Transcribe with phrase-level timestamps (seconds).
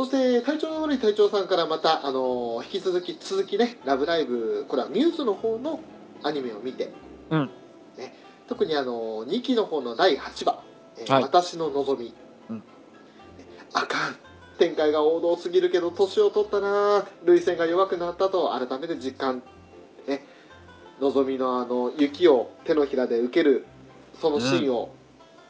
[0.00, 5.78] そして隊長の悪い隊長さんからまた、あの引き続き続きね「ラブライブ!」これはミューズの方の
[6.22, 6.90] アニメを見て、
[7.28, 7.50] うん。
[7.98, 8.16] ね、
[8.48, 10.62] 特にあの2期の方の第8話
[10.96, 11.22] 「えーはい。
[11.24, 12.14] 私の望み」
[12.48, 12.62] うん。
[13.74, 14.16] あかん。
[14.56, 17.06] 展開が王道すぎるけど年を取ったな。
[17.26, 19.42] 涙腺が弱くなったと改めて実感。
[20.06, 20.24] ね
[20.98, 23.66] 望みのあの雪を手のひらで受ける
[24.18, 24.94] そのシーンを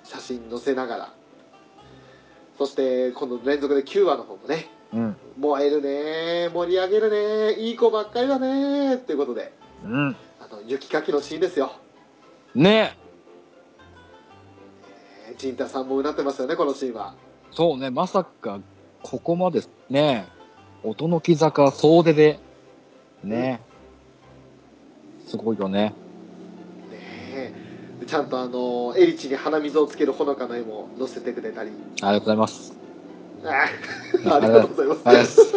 [0.02, 1.14] 写真に載せながら、
[2.60, 5.16] そして今度連続で9話の方もねうん。
[5.38, 10.16] 燃えるね盛り上げるねいい子ばっかりだねっていうことでうん。
[10.38, 11.72] あの雪かきのシーンですよ
[12.54, 12.94] ね
[15.30, 17.14] えー陣太さんもうなってますよねこのシーンは
[17.50, 18.60] そうね、まさか、
[19.02, 20.26] ここまでね、
[20.84, 22.38] 音の木坂総出で、
[23.24, 23.62] ね、
[25.26, 25.94] すごいよね。
[28.06, 31.70] ちゃんとあのエリチに鼻水をつけるほのかな絵も載せてくれたり。
[32.02, 32.72] ありがとうございます。
[33.44, 34.34] あー。
[34.36, 35.54] ありがとうございます。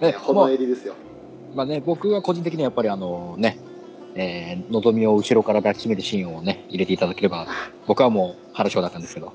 [0.00, 0.94] ね、ほの襟ですよ。
[1.54, 3.58] まあね、僕は個人的にはやっぱりあのね、
[4.14, 7.46] えー、のぞみを後ろから抱きしめるシーンをね、入れていただければ、
[7.86, 9.32] 僕はもう腹章だったんですけど、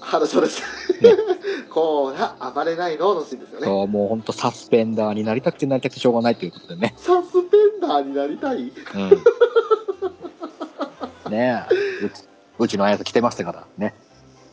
[0.00, 0.62] 話そうです、
[1.02, 1.10] ね。
[1.70, 3.66] こうな暴れないののシーンですよね。
[3.66, 6.94] そう、もうほんとサスペンダーになりたくてなりたくてしょうがないということでね。
[6.96, 8.58] サスペンダーになりたい。
[8.58, 8.72] うん。
[11.28, 11.66] ね。
[12.02, 12.24] え、うち
[12.58, 13.94] うちの綾と来てましたから、ね。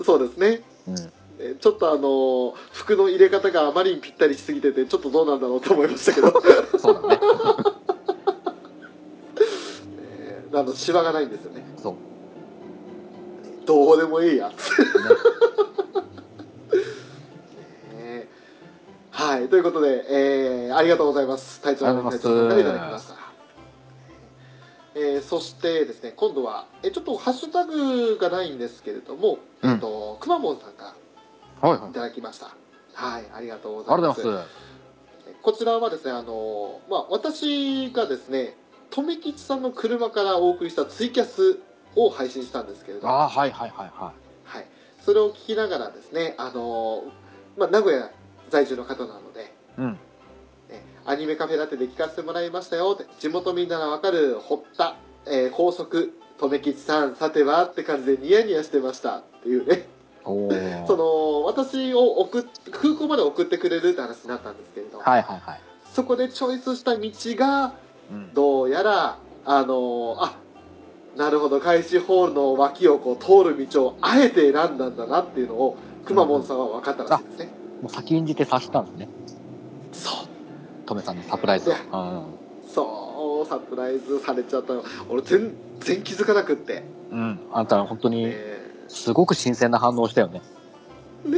[0.03, 0.61] そうですね。
[0.87, 0.95] うん。
[1.39, 6.31] えちょっとあの服の入れ方があまりにぴったりしすぎててちょっとどうなんだろうと思いましたけど、
[6.79, 7.19] そうだね。
[9.99, 11.63] えーあのシワがないんですよね。
[11.81, 11.95] そう。
[13.65, 14.51] どうでもいいや。
[14.55, 14.69] つ
[17.95, 18.27] ね
[19.09, 19.47] はい。
[19.47, 21.61] ということで、えーありがとうございます。
[21.61, 22.79] 隊長の隊ありがとう長さんからいございます。
[22.79, 23.22] ただきました
[24.95, 30.95] えーそしてですね今度はえちょっとハッシュタグがないんですけれども、うんえっとくまモンさんか
[31.61, 31.93] らはいはいい。
[31.93, 32.55] ただきました
[32.93, 34.21] はいありがとうございます。
[35.41, 38.55] こちらはですね、あのまあ、私がですね、
[38.91, 41.59] 留吉さんの車からお送りしたツイキャス
[41.95, 44.13] を配信したんですけれど、はああ、はいはいはいは
[44.59, 44.63] い。
[44.63, 44.65] い、
[45.01, 47.03] それを聞きながらですね、あの
[47.57, 48.09] まあ、名古屋
[48.49, 49.99] 在住の方なので、うん。
[51.05, 54.95] ねアニメカフェラテで聞かせてもらいましたよって、地元みんながわかる堀田、
[55.27, 59.87] えー高速、留吉さん、さてはって感じでニヤニヤしてましたっていうね、
[60.87, 65.61] その、私を送っ空港まで送ってくれるって話になったんですけれど、はいはいはい。
[65.93, 67.73] そこでチョイスした道が、
[68.11, 68.33] うん。
[68.33, 70.37] どうやら、あのあ、
[71.17, 77.49] なるほど、開始ホールの脇をこう通る道をあえて選んだんだなっていうのを、くまモンさんは分かったらしいですね。
[77.81, 79.09] もう先んじて刺したんですね。
[79.91, 80.27] そう、
[80.85, 81.71] トメさんのサプライズ。
[82.73, 84.83] そう、サプライズされちゃったよ。
[85.09, 86.83] 俺全然気づかなくって。
[87.11, 87.39] うん。
[87.51, 90.41] あんた本当に、ねすごく新鮮な反応をしたよね。
[91.25, 91.37] えね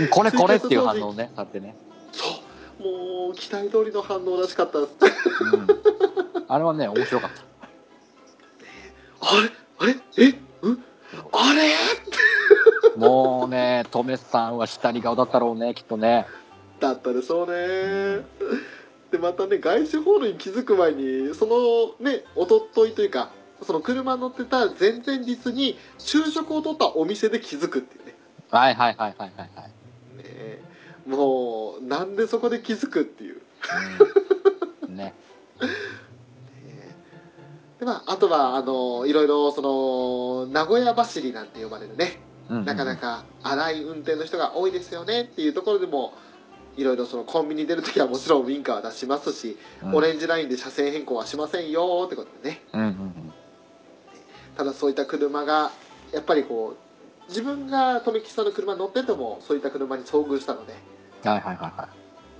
[0.00, 1.76] え これこれっていう反応をね、 されてね。
[2.12, 2.24] そ
[2.80, 4.92] う、もう期待通りの反応らしかったです。
[5.52, 5.66] うん。
[6.48, 7.42] あれはね、面白かった。
[9.28, 9.50] あれ？
[9.78, 9.96] あれ？
[10.28, 10.34] え？
[10.62, 10.84] うん？
[11.32, 11.74] あれ？
[12.96, 16.26] もうね、トメさんは下に顔だったろうね、きっとね。
[16.80, 18.24] だったでしょうね。
[19.10, 23.30] でまたね外資ホールに気づく前にそのねおとといというか
[23.62, 28.14] その車乗ってた前々日に昼食をとったお店で気づくっていうね
[28.50, 29.70] はいはいはいはいはいはい。
[30.18, 30.60] ね
[31.06, 33.40] もうなんでそこで気づくっていう、
[34.88, 35.14] うん、ね。
[37.78, 42.96] でまあ、あとはあのいろいろその名古屋走りなんて呼ばれるねうんなかな。
[42.96, 46.14] か荒い運転の人が多いですよねっていうところでも
[46.76, 53.32] いろいろそのコンビニ出るときはもちろんウインカーは出しますし、うんオレンジラインで車線変更はしませんよってことでねうんうんうん。
[54.56, 55.70] ただそういった車が
[56.12, 60.74] やっぱりこう自分が富吉さんの車に乗っててもそういった車に遭遇したので、
[61.24, 61.70] はいはいはいはい。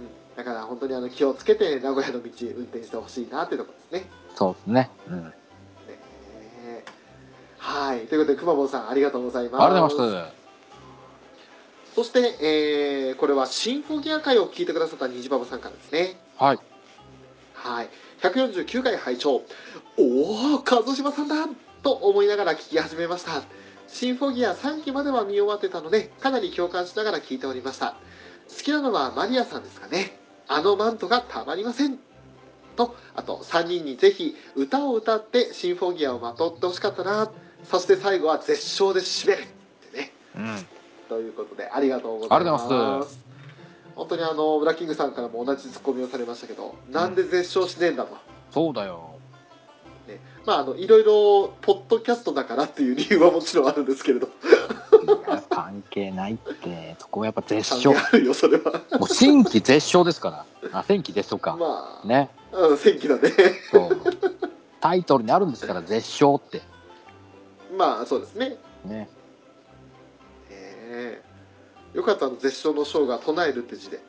[0.01, 0.03] う
[0.35, 4.11] ん、だから本当にあの気をつけて名古屋の道運転してほしいなっていうところですね。
[4.35, 4.91] そうですね。
[5.09, 5.25] うん。
[5.25, 5.33] ね
[7.59, 9.65] はいということでくまぼんさんありがとうございます。
[9.65, 10.46] ありがとうございます。
[11.97, 16.21] そして、えーこれはシンフォギア会を聞いてくださった虹ババさんからですね。
[16.37, 16.59] はい。
[17.55, 17.89] はい。
[18.21, 19.43] 149回拝聴
[19.97, 21.37] おお、和島さんだ
[21.83, 23.43] と思いながら聞き始めました。
[23.89, 27.97] シンフォギア3期までは見終わってたので、かなり共感しながら聞いておりました。
[28.55, 30.21] 好きなのはマリアさんですかね。
[30.49, 31.99] あのマントがたまりません。
[32.77, 37.31] と、あと3人にぜひ歌を歌ってシンフォギアをまとってほしかったな。
[37.65, 39.43] そして最後は絶唱で締める。
[39.45, 39.47] っ
[39.91, 40.13] てね。
[40.37, 40.76] うん。
[41.09, 43.19] ということでありがとうございます
[43.95, 48.15] 本当にあのブラッキングさんからも同じツッコミをされましたけど、なんで絶唱しねえんだと、
[48.51, 49.15] そうだよ。
[50.07, 54.29] ね、まああのいろいろポッドキャストだからっていう理由はもちろんあるんですけれど
[55.49, 57.91] 関関係ないって、そこはやっぱ絶唱。
[57.91, 60.79] あるよそれはもう新規絶唱ですから。
[60.81, 61.57] あ、戦記絶唱か。
[61.57, 62.31] まあ、ね。
[62.53, 63.31] うん戦記だね
[63.71, 64.01] そう。
[64.81, 66.63] タイトルにあるんですから、絶唱って。
[67.77, 69.09] まあそうですねね。
[70.97, 71.23] え
[71.95, 74.01] えよかったの絶唱の章が唱えるって字で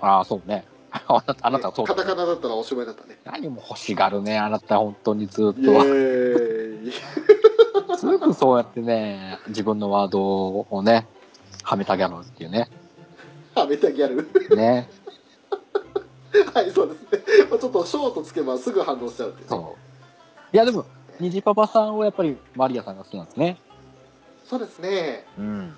[0.00, 0.64] ああ、そうね。
[0.92, 2.08] あなた、あなたはそうカだ、ね。
[2.10, 5.72] タカナだったらおしまいだったね何も欲しがるね、あなた、本当にずっイエと。
[5.72, 6.92] ーイ
[7.98, 10.20] すぐそうやってね、自分のワード
[10.60, 11.06] をね、
[11.62, 12.70] はめたギャルっていうね。
[13.54, 14.56] はめたギャル？
[14.56, 14.88] ね。
[16.54, 19.76] はいそうですねちょっとショートつけばすぐ反応しちゃうっていうねそ
[20.52, 20.54] う。
[20.54, 20.84] いや、でも、
[21.18, 23.56] 虹パパさんはやっぱりマリアさんが好きなんですね。
[24.44, 25.74] そうですねうん。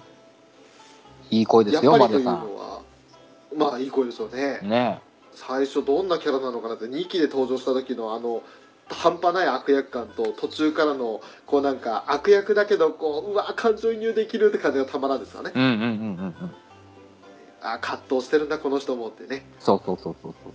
[1.30, 2.80] いい声ですよ、やっぱりというマリアさのは
[3.56, 4.68] まあいい声でしょうねん。
[4.68, 5.00] ね
[5.34, 8.42] 最初どんなキャラなのかなって2期で登場した時のあの
[8.88, 16.34] 半端ない悪役感と途中からのこうなんか悪役だけどこううわ感情移入できるって感じがたまらんですよねうんうんうんうんうん。
[17.60, 20.52] あ葛藤してるんだこの人もってねそうそうそうそうそう。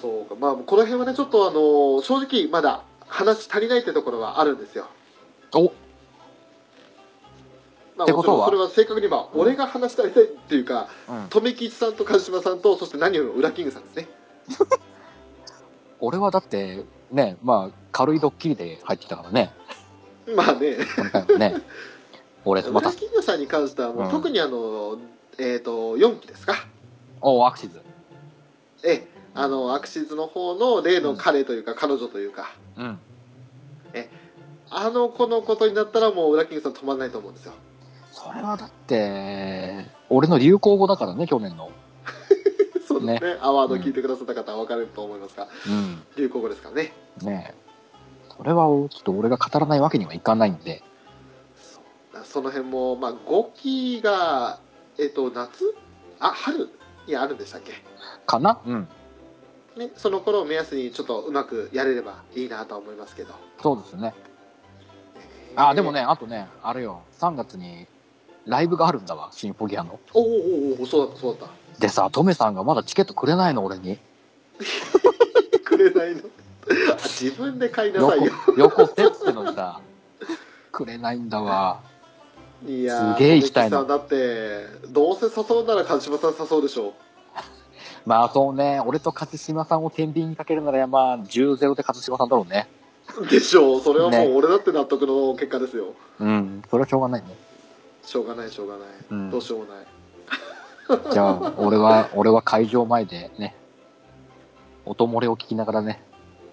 [0.00, 4.88] そうかまあこの辺はねちょっとあの正直まだ話足りないってところはあるんですよ
[5.54, 5.72] お
[8.00, 11.28] まあってことはそれは正確に言えばうん俺が話し足りないっていうかうん。
[11.28, 14.08] 留吉さんと梶島さんとそして何よりも裏キングさんですね
[16.00, 19.52] 俺はだって、ね、まあ、軽いドッキリで入ってきたからね。
[20.34, 20.78] まあね
[21.36, 21.62] ね。
[22.46, 24.96] 俺、また裏、キングさんに関してはもう、うん特にあの
[25.36, 26.54] えっ、と4期ですか
[27.20, 27.82] おアクシズ。
[28.82, 32.98] ええあのアクシズの方の例の彼というか、彼女というかうん。
[34.70, 37.52] あの子のことになったらもう裏キングさん止まらないと思うんですよ
[38.22, 41.70] それはだって、俺の流行語だからね、去年の。
[42.86, 46.02] そうですねアワード聞いてくださった方は分かると思いますが、うん。
[46.16, 48.34] 流行語ですからねねえ。
[48.36, 50.82] それは、ちょっと俺が語らないわけにはいかないんで。
[52.24, 54.58] その辺も、まあ、5期が
[54.98, 55.74] えっ、と夏？
[56.18, 56.68] あ春
[57.06, 57.72] にあるんでしたっけ？
[58.26, 58.60] かな？
[58.66, 58.88] うん。
[59.76, 63.32] ね、その頃を目安にちょっとうまくやれればいいなとは思いますけど
[63.62, 64.12] そうですね。
[65.56, 67.86] あ、でもね、あとね、あれよ、3月に
[68.46, 69.98] ライブがあるんだわ、シンフォギアの。
[70.14, 70.24] おお
[70.78, 73.98] おおそうだったそうだっでさ、トメさんがまだチケットくれないの、俺に。
[75.52, 76.20] た くれないの？
[76.92, 79.80] あ 自分で買いなさいよ横、横手ってのにさ、
[80.72, 81.80] くれないんだわ。
[82.66, 86.92] いやーすげえ行きたいの小関さんだってどうせ誘うなら梶島さん誘うでしょ
[88.04, 92.68] まあそうね、俺と勝島さんを天秤にかけるなら、まあ10ゼロで勝島さんだろうね。
[93.30, 97.28] でしょうそれはもねう俺だって納得の結果ですようん、それはしょうがないね。
[98.02, 99.86] しょうがないしょうがない、うんどうしようもない
[101.12, 103.54] じゃあ、俺は、 俺は会場前でね、
[104.84, 106.02] 音漏れを聞きながらね、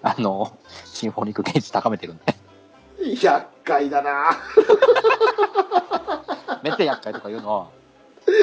[0.02, 2.36] あの、シンフォニックゲージ高めてるんで。
[3.20, 4.30] 厄介だな
[6.62, 7.70] めっちゃ厄介とか言うの。
[8.26, 8.34] ね、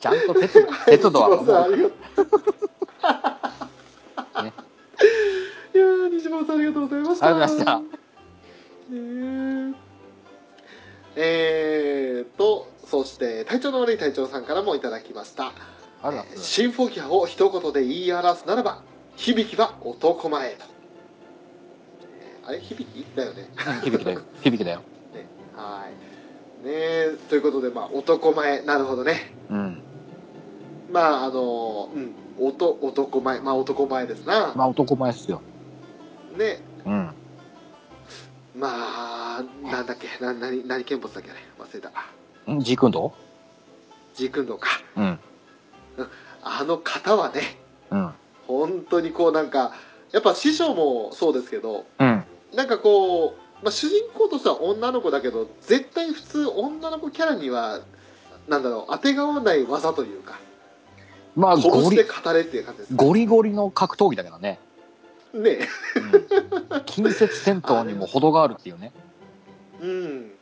[0.00, 1.78] ちゃんと鉄、 鉄道は西本さんあ思う。
[4.44, 4.52] ね
[5.74, 7.96] いやー西本さんありがとうございましたありがとうございました。
[8.90, 9.85] ねえ
[11.16, 15.54] えーとそして体調の悪い隊長さんからもいただきましたあり
[16.02, 16.44] がとうございます。
[16.48, 18.82] シンフォギアを一言で言い表すならば
[19.16, 20.64] 響きは男前と
[22.20, 22.60] えーあれ？
[22.60, 24.20] 響きだよねうん響きだよ。
[24.42, 24.82] 響きだよ。
[25.14, 25.26] ね
[25.56, 29.82] はいねえということでまあ男前なるほどねうん。
[30.92, 35.40] まああのうん男男前まあ男前ですな、まあ男前っすよ。
[36.36, 37.10] ねうん。
[38.56, 43.12] まあなんだっけな何何見物だっけ忘れたんジークンド？
[44.14, 45.18] ジークンドーかうん。
[46.42, 47.58] あの方はね
[47.90, 48.10] うん。
[48.46, 49.72] 本当にこうなんか
[50.12, 52.24] やっぱ師匠もそうですけどうん。
[52.54, 57.80] なんかこう、まあ、主人公としては女の子だけど絶対普通女の子キャラには
[58.48, 60.38] なんだろう当てがわない技というか
[61.34, 61.90] まあ、ゴ
[63.12, 64.58] リゴリの格闘技だけどね。
[65.42, 65.58] ね
[66.72, 66.84] うん。
[66.84, 68.92] 近接戦闘にも程があるっていうね。
[69.80, 70.32] うん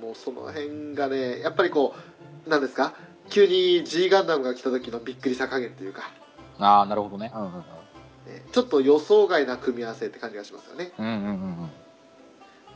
[0.00, 1.94] もうその辺がねやっぱりこ
[2.46, 2.94] うなんですか？
[3.30, 6.10] 急に G ガンダムが来た時のびっくりさ加減というか、
[6.58, 7.32] ああ、なるほどね。
[7.34, 7.54] うんうんうん。
[7.60, 7.64] ね
[8.52, 11.34] ちょっと予想外な組み合わせって感じがしますよねうんうんうんう
[11.66, 11.70] ん。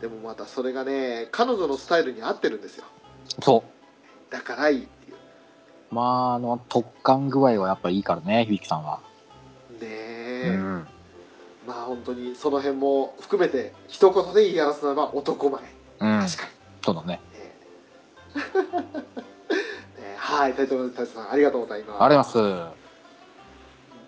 [0.00, 2.84] でもまたそれがね彼女のスタイルに合ってるんですよ
[3.42, 3.64] そ
[4.30, 5.16] だからいいっていう
[5.90, 5.94] う。
[5.94, 9.00] まあ、あの、特感具合はやっぱいいからね、響さんは。
[9.80, 10.07] ねえ、
[10.46, 10.86] ん。
[11.66, 15.62] まあ本当にその辺も含めて一言で言い表すならば男前
[16.00, 16.20] うん。
[16.20, 16.50] 確かに、
[16.84, 17.20] そうだね。
[18.38, 18.42] ね
[19.98, 22.38] えはいタイトルタイトルさんありがとうございますあります。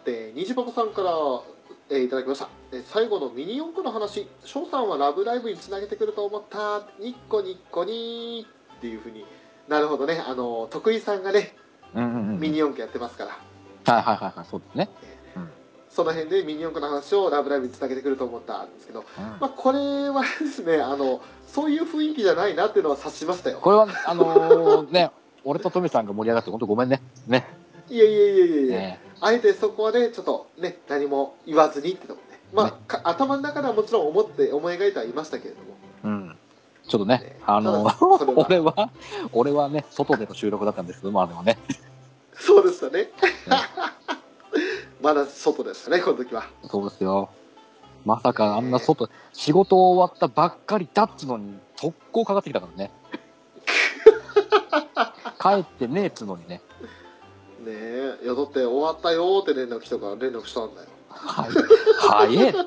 [0.05, 1.11] で虹パパさんから、
[1.91, 8.47] えーいただきましたえ最後のミニ四駆の話翔さんは「ラブライブ!」につなげてくると思ったニッコニッコに
[8.77, 9.27] っていうふうに
[9.69, 11.57] なるほどねあの徳井さんがね
[11.95, 12.41] うんうんうん。
[12.41, 14.89] ミニ四駆やってますからはいはいはいはい、そうですね。
[15.91, 25.11] その辺でミニ四駆の話を「ラブライブ!」につなげてくると思ったんですけど、うんまあ、これはですねあのそういう雰囲気じゃないなっていうのは察しましたよこれは、あのーね、
[25.45, 27.03] 俺とトミさんが盛り上がって、本当ごめんね。
[27.27, 27.47] ね。
[27.89, 36.37] いやいやいやいやいや、ねあえてそこはねちょっとね何も言わずにってとこねまあ、ねか頭の中ではもちろん思って思い描いてはいましたけれどもうん。
[36.89, 37.97] ちょっとねね、あの は
[38.37, 38.91] 俺は、
[39.33, 41.59] 俺はね、外での収録だったんですけど、まあでもね。
[42.35, 43.11] そうでしたね
[45.03, 47.31] まだ外でしたねこの時はそうですよ。
[48.05, 52.91] まさかあんな外、仕事終わったばっかりだっつのに、速攻かかってきたからね。
[55.41, 56.63] 帰ってねえっつのにね。
[57.61, 61.51] ねえいやだって終わったよーって連絡来たから連絡したんだよはい。
[61.99, 62.59] 早えって。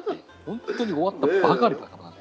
[0.46, 2.16] 本当に終わったばかりだからね。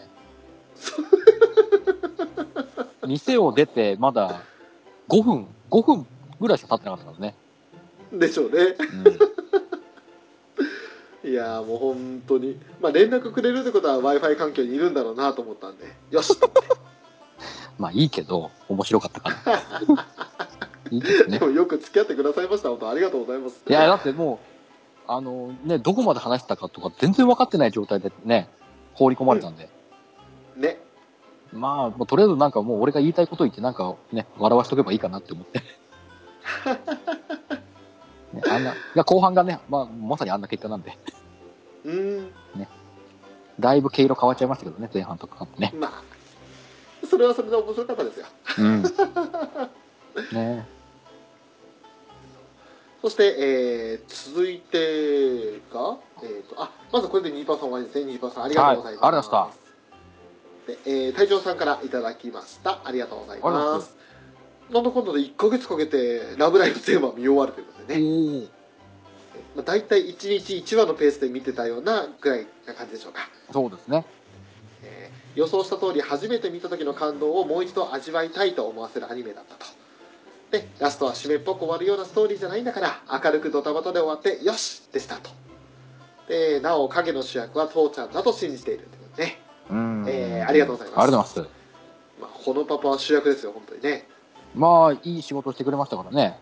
[3.06, 4.40] 店を出て、まだ
[5.08, 6.06] 5分、5分
[6.40, 7.34] ぐらいしか経ってなかったからね。
[8.12, 9.31] でしょうねうん。
[11.24, 16.36] いやーもう本当にまあ連絡くれるってことは w i f i 環境にいるんだろうなと思ったんでよし
[17.78, 20.06] まあいいけど、面白かったから。
[20.90, 21.44] いいけどねで。
[21.46, 24.40] もよく付き合ってくださいました本当ありがとうございますいや、だっても
[25.08, 28.48] う、あのね、どこまで話したかとか全然分かってない状態でね、
[28.94, 29.68] 放り込まれたんで。
[30.56, 30.78] ね
[31.52, 35.60] まあ、もうとりあえずなんかもう俺が言いたいこと言ってなんかね、笑わしとけばいいかなって思って。
[38.32, 38.74] ね、あんな、
[39.04, 40.96] 後半がね、まあ、まさにあんな結果なんで、
[41.84, 42.32] うーん
[43.60, 45.72] だいぶ毛色変わっちゃいましたけどね、前半とかね。
[45.74, 46.02] まあ
[47.06, 48.26] それはそれで面白かったですよ。
[48.58, 48.82] うん。
[50.32, 50.66] ね。
[53.02, 58.12] そして、えー、続いてが、えー、とあまずこれで2%終わりですね。
[58.12, 59.62] 2%さんありがとうございます、はいありがとうございま
[60.66, 62.80] で、えー、隊長さんからいただきました。
[62.84, 63.96] ありがとうございまます。
[64.70, 68.46] なんだかんだで1ヶ月かけて「ラブライブ!」テーマ見終わるというでね、
[69.54, 74.04] まあ、大体1日1話のペースで見てたようなぐらいな感じでしょうか、そうですね。
[74.82, 79.64] えー予想した通り初めて見た時の感動をもう一度味わいたいと思わせるアニメだったと
[80.50, 85.30] でラストは締めっぽく終わるようなストーリーじゃないんだから明るくドタバタで終わってよしでしたと
[86.28, 90.04] でなお影の主役は父ちゃんだと信じているということでね、うん。
[90.06, 91.62] えーありがとうございますありがとうございます。
[92.20, 94.08] まあ、このパパは主役ですよ本当にねね
[94.54, 96.38] まあ、いい仕事してくれましたからね。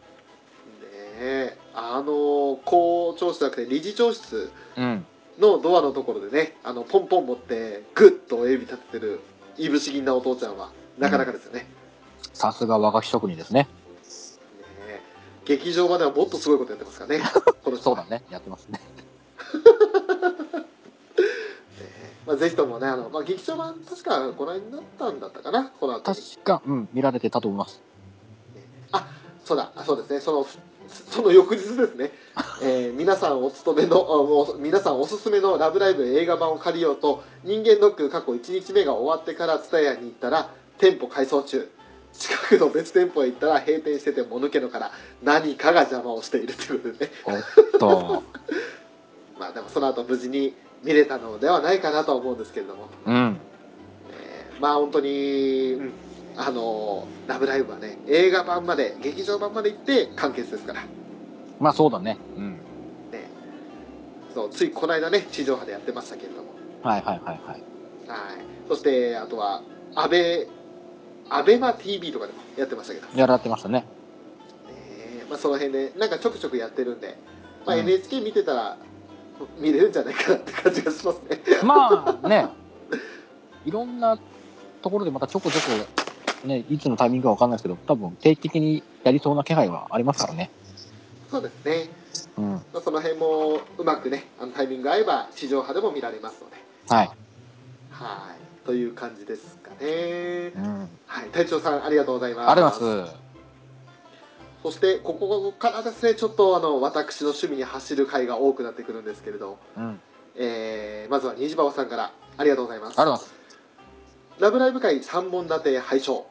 [1.23, 5.07] えあの校長室じゃなくて理事長室うん。
[5.39, 9.21] のドアのところでねあのポンポン持ってグッと親指立ててる
[9.57, 11.67] いぶし銀なお父ちゃんはなかなかですよね,、
[12.35, 13.63] さすが和菓子職人ですね。
[13.63, 13.69] ね
[14.87, 15.01] え
[15.47, 17.25] 劇場場ではもっとすごいことやってますからね
[17.65, 18.23] この人はそうだね。
[18.31, 18.81] やってますね。
[22.27, 27.81] まあ、ぜひともねあの、まあ、劇場版確かご覧になったんだったかなこの確か、うん、見られてたと思います。
[29.51, 30.47] そうだあそうですねその
[31.11, 32.13] その翌日ですね、
[32.63, 41.69] えー皆さんお勤めの皆さんおすすめの「ラブライブ!」映画版を借りようと人間ドック過去1日目が終わってから TSUTAYA に行ったら店舗改装中
[42.13, 44.93] 近くの別店舗へ行ったら閉店しててもぬけのから
[45.23, 48.23] 何かが邪魔をしているということでねおっと。
[49.39, 53.41] まあでもその後無事に見れたのではないかなとは思うんですけれどもうん。
[54.13, 55.93] えーまあ本当に、うん、
[56.37, 60.81] あの「ラブライブ!」はね映画版まで劇場版まで行って完結ですから
[61.59, 62.17] まあそうだね。
[62.37, 62.53] うん。
[63.11, 63.29] ね
[64.35, 66.49] そうついこの間ね地上波でやってましたけれども
[66.83, 67.37] はいはいはいはい。
[67.47, 67.61] はい
[68.69, 69.63] そしてあとは
[69.95, 70.49] アベ
[71.29, 73.81] アベマ t v とかでもやってましたけど、やられてましたね。
[73.81, 73.87] ね
[75.29, 77.17] まあ、その辺でなんかちょくちょくやってるんで、
[77.65, 78.77] まあ、うん NHK 見てたら
[79.59, 82.49] 見れるんじゃないかなって感じがしますねまあね、
[83.65, 84.19] いろんな
[84.83, 86.00] ところでまたちょこちょこ、
[86.45, 90.51] ね、いつのタイミングかわかんないですけど、多分定期的にやりそうな気配はありますからね。
[91.31, 91.89] そうですね、
[92.39, 92.51] うん。
[92.53, 96.57] まあ、その辺もうまくねあのタイミングが合えば地上波でも見られますので
[96.89, 97.11] はい。
[97.91, 100.89] はいという感じですかねうん。
[101.07, 103.17] はい隊長さんありがとうございますありがとうございます。
[104.63, 110.01] そしてここからですねちょっとあの私の趣味に走る回が多くなってくるんですけれど、うん。
[110.37, 113.40] えーまずは虹馬さんからありがとうございますありがとうございます。
[114.41, 116.27] ラブライブ会3本立て拝聴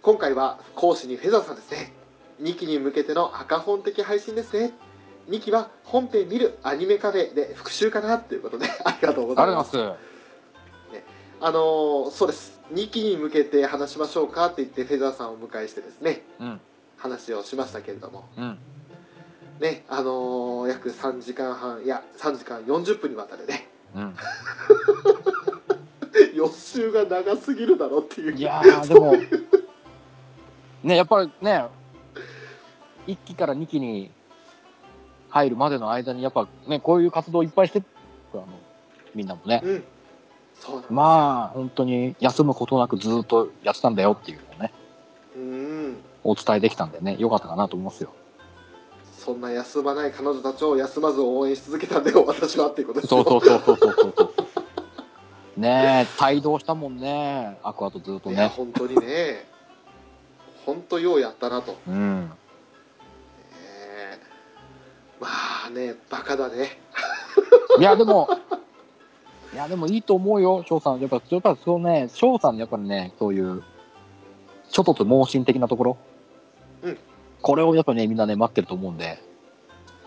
[0.00, 1.92] 今回は講師にフェザーさんですね
[2.40, 4.72] 2期に向けての赤本的配信ですね
[5.28, 9.94] 2期は本編見るアニメカフェで復習かなということでありがとうございますあ。
[11.42, 16.60] あのーそうです2期に向けて話しましょうかって言ってフェザーさんをお迎えしてですねうん。
[16.96, 18.58] 話をしましたけれどもうん。
[19.60, 24.16] ねあのー約3時間半いや3時間40分にわたるねうん。
[26.34, 29.14] 予習が長すぎるだろっていういやー、でも、
[30.82, 31.66] ね、やっぱりね、
[33.06, 34.10] 1期から2期に
[35.28, 37.84] 入るまでの間に、やっぱね、こういう活動いっぱいしてる
[38.34, 38.46] あの、
[39.14, 39.60] みんなもね。
[39.64, 39.84] うん
[40.60, 44.72] そうまあ、本当に休むことなくずっとやってたんだよっていうのをね、
[45.34, 48.12] うんお伝えできたんでね、よかったかなと思いますよ。
[49.18, 54.34] そんな休まない彼女たちを休まず応援し続けたんだよ私はっていうことですよそうそうそうそうそうそう。
[55.56, 58.48] ねえ、帯同したもんね、アクアとずっといやね。
[58.48, 59.44] 本当にね
[60.64, 62.30] 本当ようやったなと、うん。
[63.52, 65.28] えーま
[65.66, 66.78] あねバカだね
[67.78, 68.28] いや、でも、
[69.52, 71.00] いや、でもいいと思うよ、翔さん。
[71.00, 73.62] やっぱ、やっぱそうね、翔さんのやっぱりね、そういう、
[74.70, 75.96] ちょっとと盲信的なところ。
[76.82, 76.98] うん。
[77.42, 79.22] これをやっぱね、みんなね、待ってると思うんで、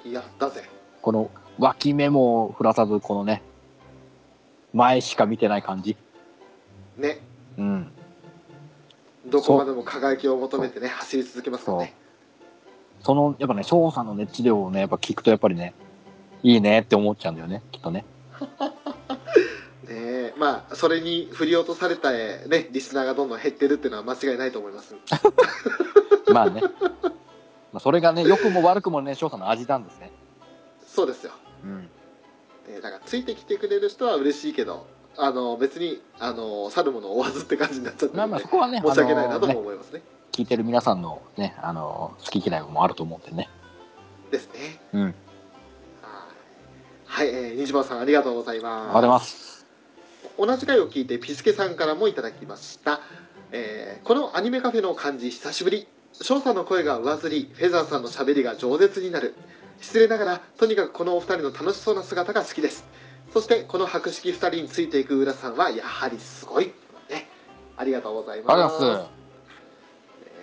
[0.05, 0.63] やったぜ
[1.01, 3.41] この脇目も振らさず、このね、
[4.73, 5.95] 前しか見てない感じ。
[6.97, 7.19] ね
[7.57, 7.91] うん。
[9.27, 11.95] どこまでも輝きを求めてね走り続けますからね
[13.03, 15.73] その、やっぱね、翔さんの熱量をね、やっぱ聞くとやっぱりね、
[16.41, 18.05] いいねって思っちゃうんだよね、きっとね。
[19.83, 24.95] ねえまあそれに振り落とされた、ね、リスナーがどんどん減ってるっていうのは間違いないと思います
[26.31, 26.61] まあね。
[26.61, 30.11] まあそれがね、良くも悪くもね、翔さんの味なんですね。
[30.87, 31.33] そうですよ
[31.65, 31.89] うん。
[32.67, 34.85] ねだからついてきてくれる人は嬉しいけど
[35.17, 40.01] あの別にあの去るものを追わずって感じになっちゃってまあるんでまあそこはね、申し訳ないなとも思いますね。
[40.31, 43.49] 聞いてる皆さんのね、あの、好き嫌いもあると思うんでね。
[44.31, 44.79] ですね。
[44.93, 45.01] うん。
[45.03, 45.13] はい。
[47.05, 49.65] はい、えー、虹番さんありがとうございありがとうますございます。
[50.39, 53.01] 同じ回を聞いてピスケさんからもいただきました、
[53.51, 55.87] えーこのアニメカフェの感じ久しぶり。
[56.13, 59.33] 翔さんの声が上ずりフェザーさんの喋りが饒舌になる
[59.83, 62.85] 失礼ながらとにかくこのお二人の楽しそうな姿が好きです。
[63.33, 66.67] そしてこの博識二人についていく浦さんはやはりすごい、
[67.09, 67.27] ね、
[67.75, 68.77] ありがとうございます。
[68.81, 69.09] あ。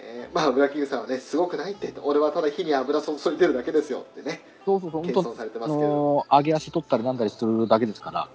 [0.04, 1.94] えーまあ裏キングさんはねすごくないって。
[2.02, 4.00] 俺はただ火に油注いでるだけですよ。
[4.00, 4.42] ってね。
[4.66, 5.88] そうそうそう、謙遜されてまあすけれど。
[5.88, 8.28] ものー、上げ足取ったりなんだりするだけですから。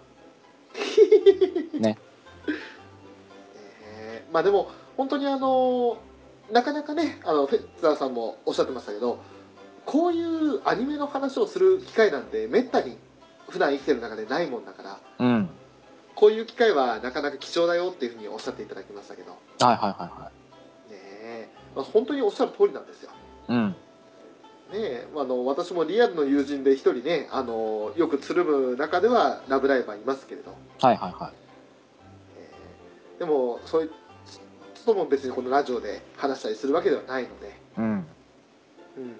[1.80, 2.00] ね。
[3.84, 5.98] えーまあでも本当にあの
[6.52, 9.20] なかなかねあのフェッツァーさんもおっしゃってましたけど
[9.86, 12.98] こういうアニメの話をする機会なんてめったに
[13.50, 15.50] 普段生きてる中でないもんだからうん。
[16.15, 20.32] こういう機会はなかなか貴重だよっていうふうにおっしゃっていただきましたけどねはいはいはいは
[20.91, 23.12] え、まあ、本当におっしゃる通りなんですよ。
[23.50, 23.54] い。
[23.54, 23.69] うん。
[23.69, 23.76] ね
[24.74, 31.34] えあの私もリアルの友人で一人ねあのよくつるむ中ではラブライバーいますけれど、はいはいはい。
[32.39, 33.91] えーでもそういう
[34.74, 37.86] 人も別にこのラジオで話したりするわけではないので、うん。
[38.98, 39.17] うん、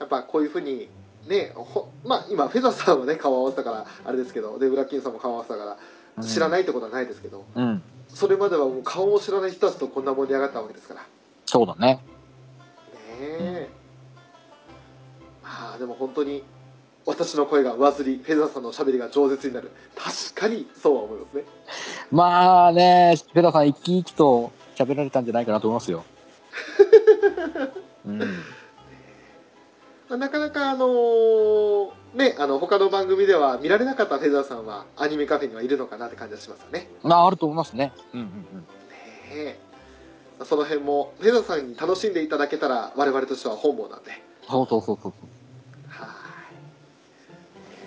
[0.00, 0.88] やっぱこういうふうに
[1.28, 5.76] ねほまあ今フェザーさんはね顔合わせたからあれですけどでブラッキンさんも顔合わせたから
[6.22, 7.82] 知らないってことはないですけど、うん。
[8.08, 11.06] それまではもう顔も知らない人たちとこんな盛り上がったわけですからね
[11.46, 12.00] そうだね。
[13.20, 13.68] え、
[15.42, 16.42] まあでも本当に
[17.06, 21.44] 私の声が上ずりフェザーさんの喋りが饒舌になる確かにそうは思いますね
[22.10, 26.04] まあね、ペダさん生き生きと喋られたんじゃないかなと思いますよ。
[28.06, 28.20] うん。
[30.10, 37.92] まあなかなかあのーねあの他の番組では見られなかったフェザーさんはアニメカフェにはいるのかなって感じがしますよねまああると思いますね。
[38.12, 38.32] うんうんうん。
[38.32, 38.66] ね
[39.32, 39.58] え
[40.44, 44.10] その辺もフェザーさんに楽しんでいただけたら我々としては本望なんで
[44.48, 45.12] そうそうそうそう。
[45.88, 46.08] はい、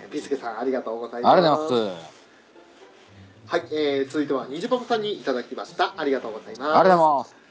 [0.04, 2.14] えービスケさんありがとうございますありがとうございます。
[3.48, 7.43] はい、えー続いてはにじパパさんにいただきましたありがとうございますありがとうございます。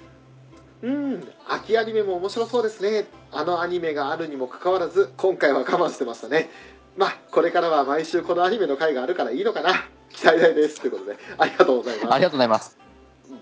[0.83, 6.51] うん秋アニメも面白そうですねあのアニメがあるにもかかわらず今回は我慢してましたね
[6.97, 9.73] まあこれからは毎週このアニメの回があるからいいのかな
[10.11, 12.83] 期待大ですということでありがとうございますありがとうございます。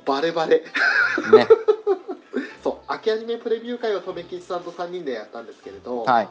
[0.07, 0.61] バレバレ
[1.33, 1.49] ね。
[2.63, 6.29] そう秋アニメプレビュー会をとめきちさんと3人でやったんですけれど、はい。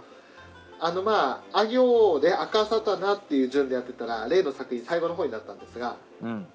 [0.79, 6.47] あのまああ行で赤サタナっていう順でやってたら例の作品最後の方になったんですがうん。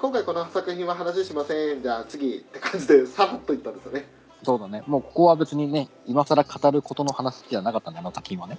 [0.00, 4.06] 今回この作品は話しませんじゃあ次って感じでさらっといったんですよね
[4.42, 4.82] そうだね。
[4.86, 8.58] もうここは別にね、今更語ることの話じゃなかったんだ、あの作品はね。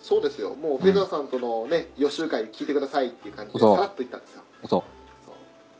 [0.00, 4.84] そうですよもうフェザーさんとのね、予習会聞いてくださいっていう感じでさらっと言ったんですよそそ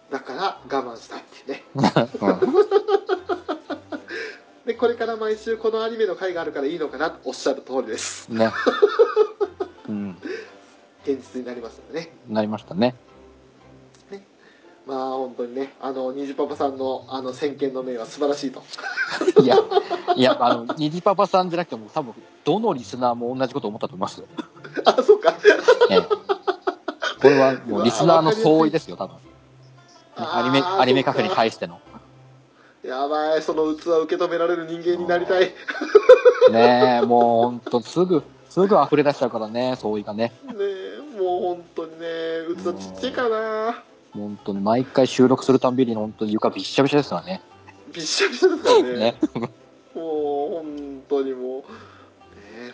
[0.09, 1.81] うだから我慢したっていうねう。
[2.27, 2.55] うん
[4.65, 8.51] でこれから毎週このアニメの回があるからいいのかなとおっしゃる通りですね。
[9.91, 10.19] うん。
[11.05, 12.95] 現実になりますのでねなりましたね。
[14.87, 18.63] まあ本当にねあのニジパパさんのあの先見の明は素晴らしいと
[19.43, 19.57] いや、
[20.17, 24.27] いや、あの、ニジパパさんじゃなくても、多分、どのリスナーも同じこと思ったと思いますよ。
[24.85, 25.35] あそうか
[25.91, 29.17] ええこれはもうリスナーの相違ですよ、多分。
[30.17, 31.77] アニメ、アニメカフェに対しての。
[31.77, 31.81] か
[32.83, 35.55] やばいその器を受け止められる人間になりたいね
[36.51, 40.33] ねえ、もうほんと、すぐ、すぐ溢れ出しちゃうからね、相違がね。
[40.49, 42.07] えもう本当にね
[42.57, 43.83] 器ちっちゃいからな
[44.15, 47.43] 本当に、毎回収録するたんびに本当に床びっしゃびしゃですからね。
[47.93, 49.15] びっしゃびしゃですからねね。
[49.95, 51.65] もう本当にもう、ね、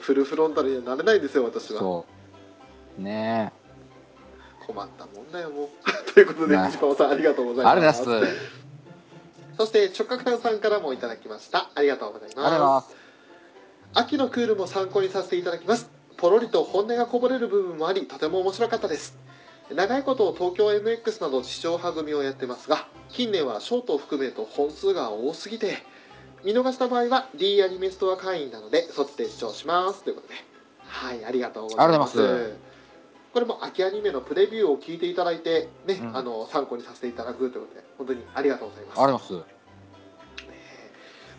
[0.01, 2.07] フルフロンタルにはなれないんですよ私はそ
[2.99, 3.03] う。
[3.03, 3.53] ね
[4.67, 5.69] 困ったもんだよもう
[6.13, 7.55] ということでね西川さんありがとうごえ。
[7.57, 8.37] ざいますありがとうございます。
[9.59, 12.97] そして直角炭さんからもいただきましたありがとうございます。
[13.93, 19.17] 秋のクールも参考にさせていただきますポロリと本音がこぼれる部分もありとても面白かったです
[19.75, 25.79] 長いこと東京 MX など視聴派組をやってますが近年はショートを含めと本数が多すぎて
[26.45, 30.03] 見逃した場合は D アニメストア会員なのでそっちで視聴します。
[30.03, 30.35] ということで
[30.87, 32.55] はいありがとうございます。
[33.33, 36.17] これも秋アニメのプレビューを聞いていただいてね、うん。
[36.17, 39.01] あの参考にさせていただくということで本当にありがとうございます。
[39.01, 39.33] あります。
[39.35, 39.43] ま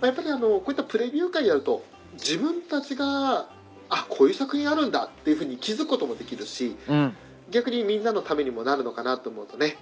[0.04, 3.50] あやっぱりあのこういったプレビュー会やると自分たちが
[3.90, 7.16] あこういう作品あるんだっていうふうに気づくこともできるしうん。
[7.52, 9.78] 逆にみんなのためにもなるのかなと思うとね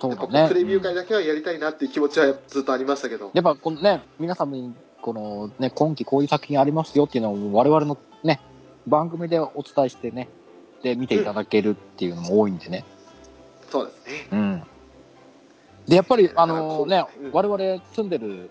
[0.00, 0.48] そうだね。
[0.48, 8.40] プレビュー会だけはやりたいなっていう気持ちはずっとありましたけど、やっぱこのね、皆様に、このね、今期こういう作品ありますよっていうのを我々のね、
[8.86, 10.28] 番組でお伝えしてね、
[10.82, 12.84] で、見ていただけるっていうのも多いんでね。
[13.70, 14.62] そうですねうん。
[15.86, 18.50] で、やっぱり、ああのねうん、我々住んでる、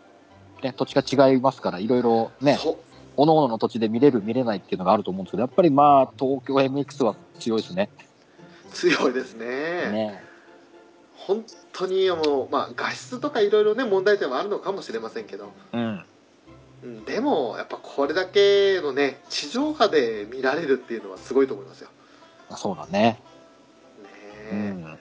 [0.64, 2.78] ね、土地が違いますから、いろいろね、そう
[3.16, 7.90] 各々の土地で見れる、見れないっていうのがあると思うんですけど、やっぱりまあ、東京 MX は強いですね。
[8.74, 10.24] 強いですねね。
[11.16, 16.04] 本当にもう、まあ、画質とかいろいろね問題点はあるのかもしれませんけど、うん。
[16.84, 21.90] うん、でもやっぱこれだけのね地上波で見られるっていうのはすごいと思いますよ
[22.58, 22.92] そうだね。
[22.92, 23.20] ね
[24.52, 24.86] うえ、ん。
[24.86, 24.98] あ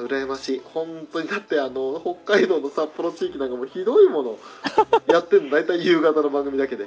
[0.00, 4.38] 羨ましい本当にだってあの北海道の札幌地域なんかもうひどいもの
[5.12, 6.86] やってるの大体夕方の番組だけで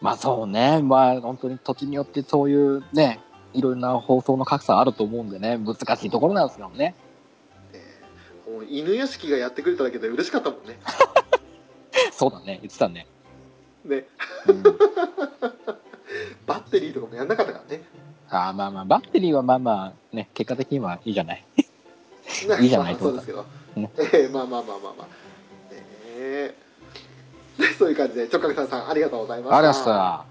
[0.00, 0.82] まあそうね。
[0.82, 3.20] まあ本当に土地によってそういうね、
[3.54, 6.94] いろんな放送の格差あると思うんでね、難しいところなんですよね。
[7.72, 10.78] えーもう犬屋敷がやってくれただけで嬉しかったもんね。
[12.12, 12.58] そうだね。
[12.60, 13.06] 言ってたね。
[13.84, 14.06] ね。
[14.46, 14.62] うん、
[16.46, 17.82] バッテリーとかもやんなかったからね。
[18.30, 21.44] ああまあまあ、バッテリーはまあまあ、ね、結果的にはいいじゃない。
[21.56, 23.44] いいじゃないまあそうですけど、
[23.76, 25.06] ねえーまあまあまあまあまあ。
[25.72, 26.54] ね
[27.58, 29.56] でそういう感じで直角さんさんありがとうございました。
[29.58, 30.26] ありがとうございま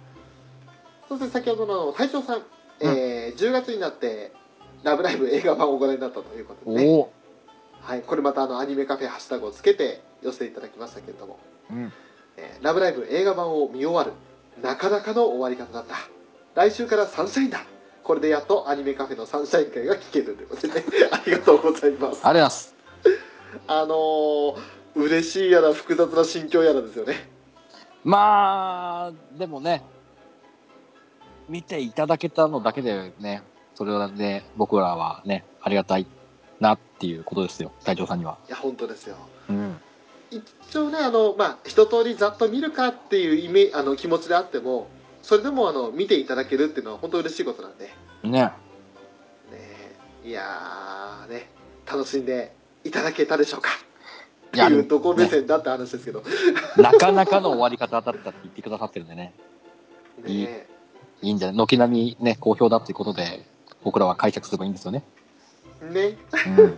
[1.09, 2.41] そして先ほどの隊長さん、
[2.79, 4.31] えー10月になって
[4.83, 6.77] 「ラブライブ!」映画版をご覧になったということす。
[6.77, 7.09] でね。
[7.81, 11.93] はい、これまたあのアニメカフェハッシュタグをつけて寄せていただきましたけれどもうん。
[12.37, 14.11] 「えーラブライブ!」映画版を見終わる
[14.61, 15.95] なかなかの終わり方だった
[16.55, 17.65] 来週からサンシャインだ
[18.03, 22.75] これでやっとアニメカフェのサンシャイン会が聞けるということでね ありがとうございますありがとうございます。
[23.67, 24.55] あのー、
[24.95, 27.29] 嬉しいやら複雑な心境やらですよね
[28.03, 29.81] まあ、でもね、
[31.49, 33.43] 見ていただけたのだけでね、
[33.75, 36.07] それはね、僕らはね、ありがたい
[36.59, 38.37] なっていうことですよ、隊長さんには。
[38.47, 39.15] いや本当ですよ。
[39.49, 39.79] うん。
[40.31, 44.87] 一応ねあの、まあ、一通りざっと見るかっていうイメあの気持ちであっても
[45.21, 48.31] それでもあの見ていただけるっていうのは本当嬉しいことなんで、ね。
[48.31, 48.51] ね、
[50.25, 51.49] いやーね。
[51.85, 52.53] 楽しんで
[52.83, 53.69] いただけたでしょうか。
[54.47, 56.23] っていやどこ目線だって話ですけど、
[56.77, 59.33] なかなかの終わり方だったって言ってくださってるんでね、
[60.23, 60.67] ね
[61.23, 63.45] いいんじゃない軒並みね、好評だっていうことで、
[63.83, 65.03] 僕らは解釈すればいいんですよね。
[65.91, 66.17] ね。
[66.47, 66.77] うん。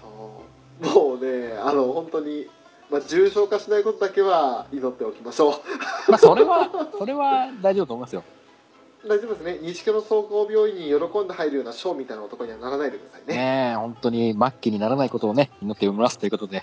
[0.00, 0.42] そ
[0.80, 1.10] う。
[1.10, 2.48] もうねあの本当に、
[2.90, 6.10] まあ、重症化しないことだけは祈っておきましょう。
[6.10, 8.24] まあ、それは、それは大丈夫と思いますよ。
[9.06, 9.58] 大丈夫ですね。
[9.62, 13.34] 西区の総合病院に喜んで入るようなショーみたいな男にはならないでくださいね。
[13.34, 16.62] ねえ、本当に末期にならないことをね、祈っておりますということで、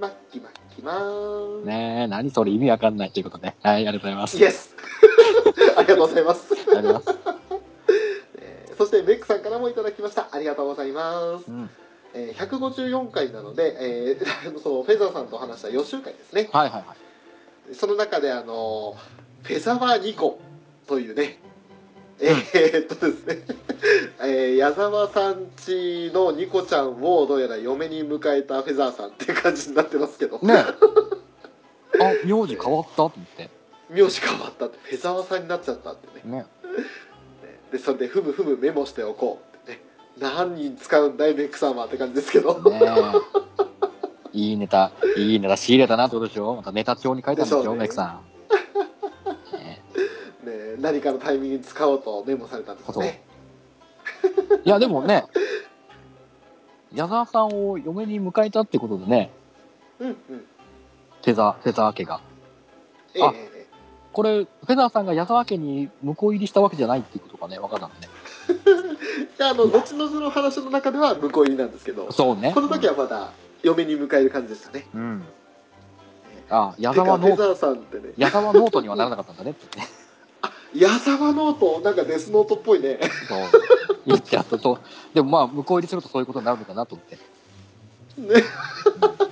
[0.00, 4.36] マッキマッキマーン、ねえ、何それ意味わかんないということで、はい、ありがとうございます。
[4.36, 4.74] イエス
[5.76, 7.18] ありがとうございます、ありがとうございます。
[8.38, 11.70] えーそしてベックさんからもいただきましたありがとうございます、うん。
[12.12, 14.26] えー154回なので、えー
[14.60, 16.94] そのフェザーさんと話した予習会ですねはいはいは
[17.70, 17.74] い。
[17.74, 18.96] その中であの
[19.42, 20.38] フェザワーニコ
[20.86, 21.40] というね
[22.20, 23.42] えーっとですね、
[24.20, 32.02] えー矢沢さんちのニコちゃんをどうやら嫁に迎えたフェザーさんっていう感じになってますけど、ねえ。
[32.02, 33.50] あ、名字変わったと思って。
[33.90, 36.46] 名字変わったってフェザワさんになっちゃったってねね。
[37.70, 39.80] でそれでふむふむメモしておこうってね
[40.18, 43.46] 何人使うんだいメックさんはって感じですけど、ねえ。
[44.32, 48.25] いいネタ、いいネタ仕入れたなってことでしょまたネタ帳に書いたんですよ、でしょうねメイクさん。
[50.80, 53.22] 何かのタイミングに使おうとメモされたんですよね
[54.64, 55.24] いや、でもね、
[56.92, 59.30] 矢沢さんを嫁に迎えたってことでね、
[59.98, 60.16] うんうん。
[60.28, 62.20] フェザー、フェザー家が。
[63.14, 63.66] えあえ
[64.12, 68.08] これ、フェザーさんが矢沢家に婿入りしたわけじゃないっていうことがね、分かったんだね。
[69.38, 72.52] いや、あの、後々の話の中では向こう入りなんですけど、そうね。
[72.54, 73.30] この時はまだ
[73.62, 74.86] 嫁に迎える感じでしたね。
[74.94, 75.24] うん。
[76.48, 77.76] あ、矢沢ノート、
[78.16, 79.86] 矢沢ノートにはならなかったんだねってね。
[80.78, 82.98] 矢沢ノート、なんかデスノートっぽいね。
[83.28, 83.38] そう。
[84.06, 84.78] 言っちゃったと。
[85.14, 87.16] でもまあ、向こう入りするとそういうことになるのかなと思って。
[88.16, 88.44] ね。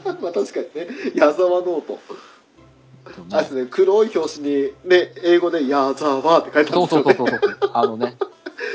[0.21, 1.99] まあ確かにね、矢沢ノート。
[3.05, 7.25] でもあれですね、黒い表紙に、ね、英語で矢沢って書いてあるんそうですよね。
[7.25, 7.71] そうそうそうそう。
[7.75, 8.17] あのね、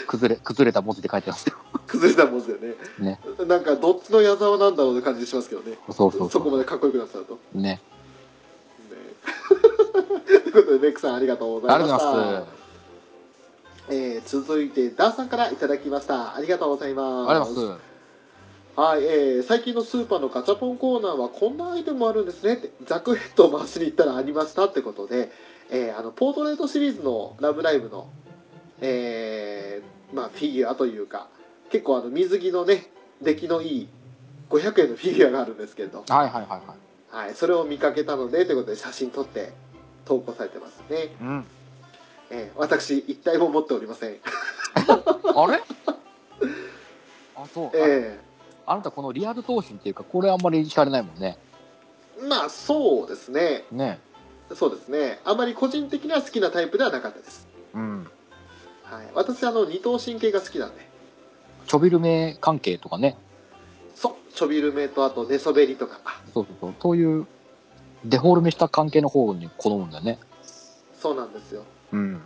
[0.08, 1.56] 崩れ、崩れた文字で書いてますよ。
[1.88, 2.76] 崩れた文字だよね。
[3.00, 3.20] ね。
[3.48, 5.78] なんか、どっちの矢沢なんだろうって感じしますけどね。
[5.90, 7.40] そうそうそそこまでかっこよくなってたと。
[7.54, 7.82] ね。
[8.90, 8.94] う。
[8.94, 10.42] ね。
[10.44, 11.96] ということで、メックさんありがとうございました。
[11.96, 12.59] ありがとうございます。
[13.90, 16.36] えー続いて、ダーさんからいただきました。
[16.36, 17.30] ありがとうございます。
[17.30, 17.90] ありがとうございます。
[18.76, 25.32] はい、えー最近のスーパーのガチャポンコーナーはこんなアイテムもあるんですねってザクヘッドを回しに行ったらありましたってことで、
[25.70, 28.10] えーあのポートレートシリーズの「ラブライブの」
[28.82, 31.28] えーまあ、フィギュアというか
[31.70, 32.90] 結構あの水着のね
[33.22, 33.90] 出来のいい
[34.50, 37.26] 500円のフィギュアがあるんですけれど、はいはいはいはい。
[37.26, 39.52] はい、それを見かけたのでということで写真撮って
[40.06, 41.46] 投稿されてますね、うん。
[42.32, 44.18] えー私一体も持っておりません
[45.36, 45.62] あれ？
[47.36, 47.68] あ、そう。
[47.68, 48.20] あえ
[48.66, 51.38] あなたこのリアル闘神っていうか、これあんまり惹かれないもんね。
[52.20, 54.00] ーまあそうですねね。
[54.54, 58.10] そうですねあまり個人的には好きなタイプではなかったですうん。
[58.84, 60.90] はい、私あの二頭身系が好きなんで
[61.68, 63.16] ちょびるめ関係とかね。
[63.96, 66.00] そうちょびるめとあと寝そべりとか
[66.34, 66.74] そうそうそう。
[66.82, 67.28] そういう、
[68.06, 70.20] デフォルメした関係の方に好むんだよね。
[71.00, 72.22] そうなんですよ、うん。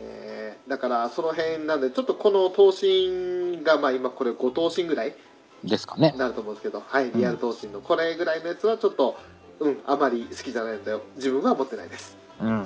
[0.00, 5.14] えーだからその辺なんでちょっとこの頭身がまあ今これ5頭身ぐらい
[5.62, 6.18] ですかねに。
[6.18, 9.18] なると思うんですけどはいリアル頭身のこれぐらいのやつはちょっと
[9.60, 12.48] うんあまり好きじゃないんだよ自分は持ってないです、うん。
[12.48, 12.62] えー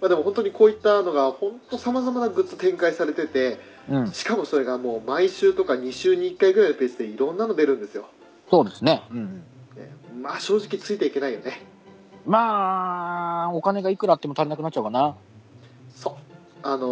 [0.00, 4.12] まあ、でも本当にこういったのが本当さまざまなグッズ展開されててうん。
[4.12, 8.06] しかもそれがもう毎週とか2週に1回ぐらいのペースでいろんなの出るんですよ、
[8.50, 9.04] そうですね。
[9.12, 9.44] うん。
[9.76, 11.62] ねまあ正直ついていけないよね
[12.26, 15.16] まあ、お金がいくらあっても足りなくなっちゃうかな。
[15.94, 16.14] そう
[16.62, 16.86] あの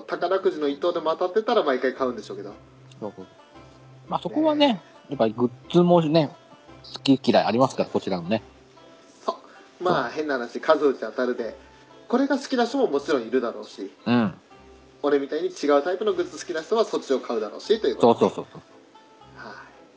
[0.00, 2.54] ー宝くじの一等でも当たってたら毎回買うんでしょうけど
[2.98, 3.26] そうそう
[4.08, 6.30] まあそこはね、やっぱりグッズもね、
[6.92, 8.42] 好き嫌いありますから、こちらのね。
[9.24, 9.38] そ
[9.80, 11.56] うまあ変な話数打ち当たるで
[12.08, 14.34] これが好きな人ももちろんいるだろうしうん。
[15.02, 18.58] 俺みたいに違うタイプのグッズ好きな人はそっちを買うだろうしということうそうそうそ
[19.46, 19.54] は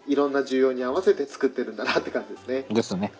[0.08, 2.74] いいろんな需要に合わせて作ってるんだなって感じですね、う。
[2.74, 3.12] ですね。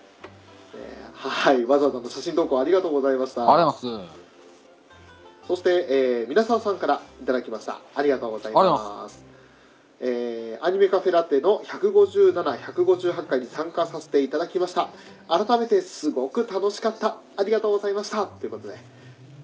[1.24, 3.52] えーはいわざわざの写真投稿ありがとうございました。
[3.52, 4.26] ありがとうございます。
[5.48, 7.80] そして、えー、皆沢さんからいただきました。
[7.96, 9.24] ありがとうございます。
[10.02, 14.90] えーアニメカフェラテの157、158回に参加させていただきました。
[15.28, 17.18] 改めてすごく楽しかった。
[17.38, 18.26] ありがとうございました。
[18.26, 18.76] ということで。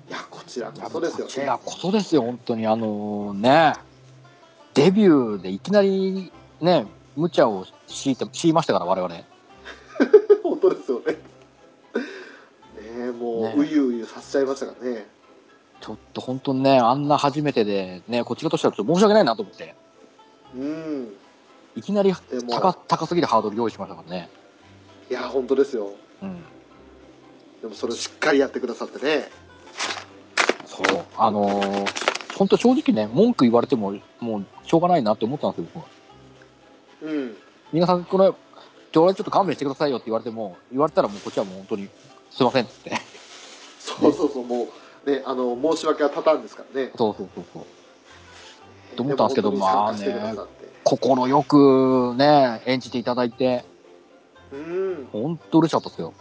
[0.09, 1.23] いやこちらこそですよね。
[1.25, 2.67] こちらこそですよ、本当に。
[2.67, 3.73] あのね、
[4.73, 9.30] デビューでいきなりね、無茶を強いて、強いましたから、我々。
[13.21, 15.05] もう、ねうゆうゆさせちゃいましたからね
[15.79, 19.75] ちょっと本当にね、あんな初めてで、ね、こっちらとしてはちょっと申し訳ないなと思って。
[20.55, 21.13] うん
[21.75, 22.13] いきなり
[22.49, 24.29] 高高すぎるハードル用意しましたからね。
[25.09, 26.43] いや本当ですようん。
[27.61, 29.29] でもそれをしっかりやってくださってね
[30.65, 31.03] そう。
[31.17, 35.89] あのー、本当正直ね、文句言われても、もうしょうがないなって思ったんですよ、僕は。
[37.03, 37.37] うん
[37.71, 38.31] 皆さん、これ、
[38.91, 41.87] ちょ、俺ちょっと勘弁してくださいよって言われても、言われたらもうこっちはもう本当に、
[42.29, 42.91] すいませんって。
[43.81, 44.67] そうそうそうも
[45.05, 47.65] うねあの申し訳は立たんですからねそうそうそうそう。
[48.95, 50.35] と思ったんですけどまあね
[50.83, 53.63] 心よくね、演じていただいて、
[54.51, 56.13] うん本当嬉しかったですよ。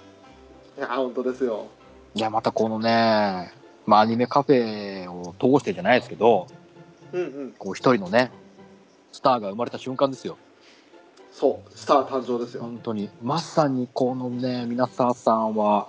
[0.77, 1.67] いや本当ですよ
[2.15, 3.53] いや、またこのね、
[3.87, 6.47] まあアニメカフェを通してじゃないですけど、
[7.13, 8.31] うんうんこう一人のね、
[9.13, 10.37] スターが生まれた瞬間ですよ。
[11.33, 13.09] そうスター誕生ですよ本当に。
[13.23, 15.89] まさにこのね、皆沢さんは、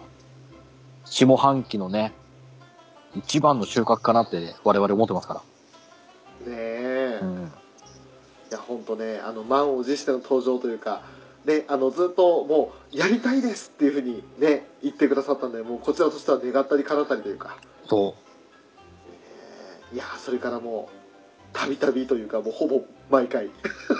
[1.11, 2.13] 下半期のね、
[3.15, 5.43] 一番の収穫かなって我々思ってますか
[6.45, 7.27] ねえ、ら。
[7.27, 7.51] いうん。
[8.51, 11.01] や本当ねあの満を持しての登場というか
[11.45, 18.15] ねあのずっともうやりたいですっていうふうにね言ってくださったんでもうこちらとしては願ったり叶ったりというかそ
[19.93, 20.95] いやそれからもう
[21.53, 23.49] たびたびというかもうほぼ毎回う。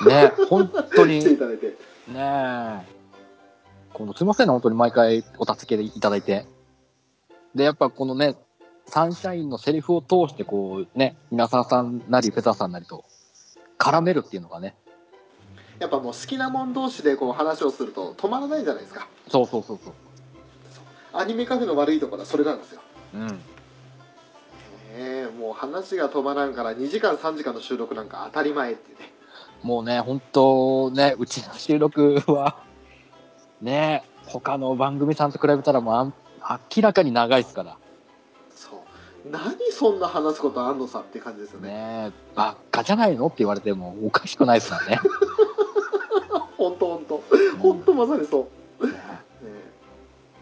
[0.08, 1.20] ね、本当に。
[1.20, 1.76] 来ていただいてね
[2.18, 3.02] え。
[3.94, 6.46] このすいませんね、本当に毎回お助けいただいて。
[7.56, 8.36] で、やっぱこのね、
[8.88, 13.06] サンシャインのセリフを通して、こうね、皆沢さんなり、フェザーさんなりと、
[13.78, 14.76] 絡めるっていうのがね、
[15.80, 19.94] やっぱもう好きなもん同士でこう話をすると止まらないじゃないですかそうそうそうそう。
[21.12, 22.82] アニメカフェの悪いところはそれなんですよ
[23.16, 23.28] うん。
[23.28, 23.34] ね
[24.96, 29.12] えもう話が止まらんから2時間3時間の収録なんか当たり前ってね
[29.64, 32.64] もうね、本当ね、うちの収録は、
[33.60, 36.14] ね、他の番組さんと比べたらもう
[36.76, 37.78] 明らかに長いですから。
[38.56, 38.84] そ
[39.26, 45.00] う何そんな話すことあんのさって感じですよねねばっかじゃないのって言われてもおかしくないですからね。
[46.58, 47.24] 本当本当
[47.60, 48.48] 本当まさにそ
[48.80, 48.94] う、ね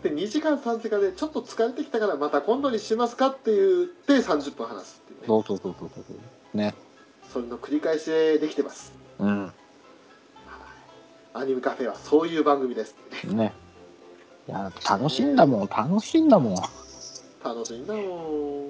[0.01, 6.01] えで2時間3時間でちょっと疲れてきたからまた今度にしますかって言って30分話すっていうねそうそうそうそうそ
[6.53, 6.57] う。
[6.57, 6.73] ね。
[7.31, 9.53] それの繰り返しでできてますうん。
[11.33, 13.53] アニメカフェはそういう番組ですねね。
[14.49, 16.55] いや、楽しいんだもん、楽しいんだもん。
[17.43, 18.69] 楽しいんだもん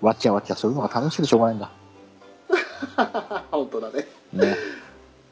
[0.00, 1.70] わっちゃわっちゃ、そういうのが楽しくてしょうがないんだ。
[3.50, 4.50] 本当だねね。
[4.50, 4.56] よ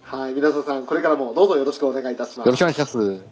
[0.03, 2.99] はい皆さんこれからもどうぞよろしくお願いいたしますろしくお願いします。
[2.99, 3.25] ありがとう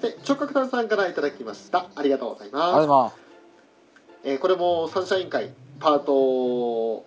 [0.00, 3.16] そして直角炭さんからいただきましたありがとうございますございます。
[4.24, 6.12] えーこれもサンシャイン会パート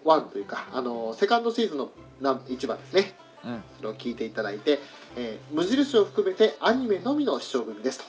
[0.04, 3.64] 1というかあのセカンドシーズンの何一番ですねうん。
[3.78, 4.80] それを聞いていただいて、
[5.16, 8.06] えー無印を含めてアニメのみの視聴組ですと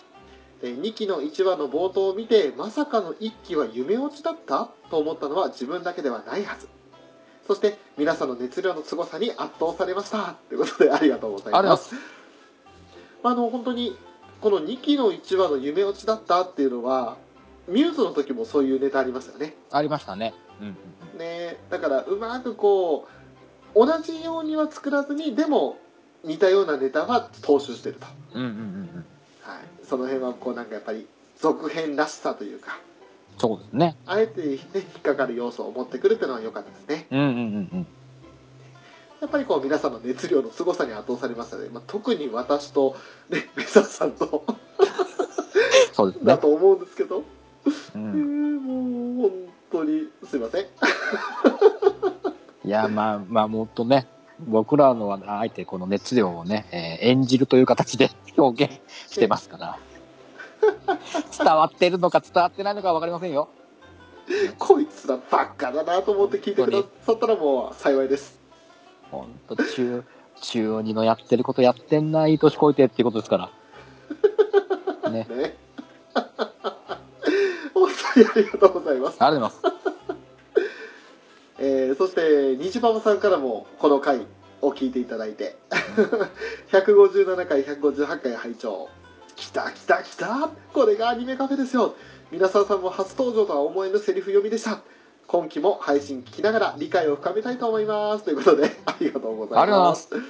[0.62, 6.68] で2期の1話の冒頭を見てまさかの1期は夢落ちだったと思ったのは自分だけではないはず
[7.46, 11.94] そして皆さんの熱量の凄さに圧倒されましたということでありがとうございまますす。
[13.22, 13.96] まあ、あの本当に
[14.40, 17.16] この2期の1話の夢落ちだったっていうのは
[17.68, 20.34] ミューズの時もそういうネタありますよねありましたね。
[20.60, 20.76] うんうん
[21.12, 21.18] うん。
[21.18, 23.06] ねだからうまくこ
[23.74, 25.76] う同じようには作らずにでも
[26.24, 28.58] 似たようなネタは踏襲してると、うんうんうんう
[28.98, 29.04] ん。
[29.42, 31.06] はい、その辺はこうなんかやっぱり
[31.38, 32.78] 続編らしさというか
[33.38, 33.96] そうですね。
[34.06, 37.86] あえて、ね、引っかかる要素を持ってくるっていうのは良かったですねうんうんうんうん。
[39.20, 42.96] やっぱりこう皆さんの熱量の凄さに圧倒されましたね、まあ、特に私と、
[43.30, 44.44] ね、メサさんと
[45.92, 46.26] そうですね。
[46.26, 47.24] だと思うんですけど、う
[47.94, 48.64] えーん。
[49.16, 49.32] もう本
[49.70, 50.64] 当にすいません
[52.66, 54.06] いや、まあまあ、もっとね、
[54.40, 58.80] 僕らのは、あえてこの熱量をね、えー演じるという形で 表現
[59.12, 59.78] してますから。
[61.38, 63.48] 伝わってるのか伝わってないのかは分かりませんよ。
[64.58, 68.40] こいつらばっかだなと思って聞いてくださったらもう幸いです
[69.10, 70.02] ほんと、中、
[70.40, 73.50] 中二のやってることやってんな、いい年こいてっていうことですか
[75.04, 75.10] ら。
[75.10, 75.26] ね。
[75.28, 75.56] ね
[77.74, 79.93] 本当にありがとうございますありがとうございます。
[81.58, 84.26] えーそして虹パパさんからもこの回
[84.60, 85.56] を聞いていただいて。
[86.72, 88.88] 157回158回拝聴。
[89.36, 90.50] 来た来た来た。
[90.72, 91.94] これがアニメカフェですよ。
[92.30, 94.80] 皆さんさんも初登場とは思えぬセリフ読みでした。
[95.26, 98.24] 今期も配信聞きながら理解を深めたいと思います。
[98.24, 100.08] ということで ありがとうございます。
[100.14, 100.20] ね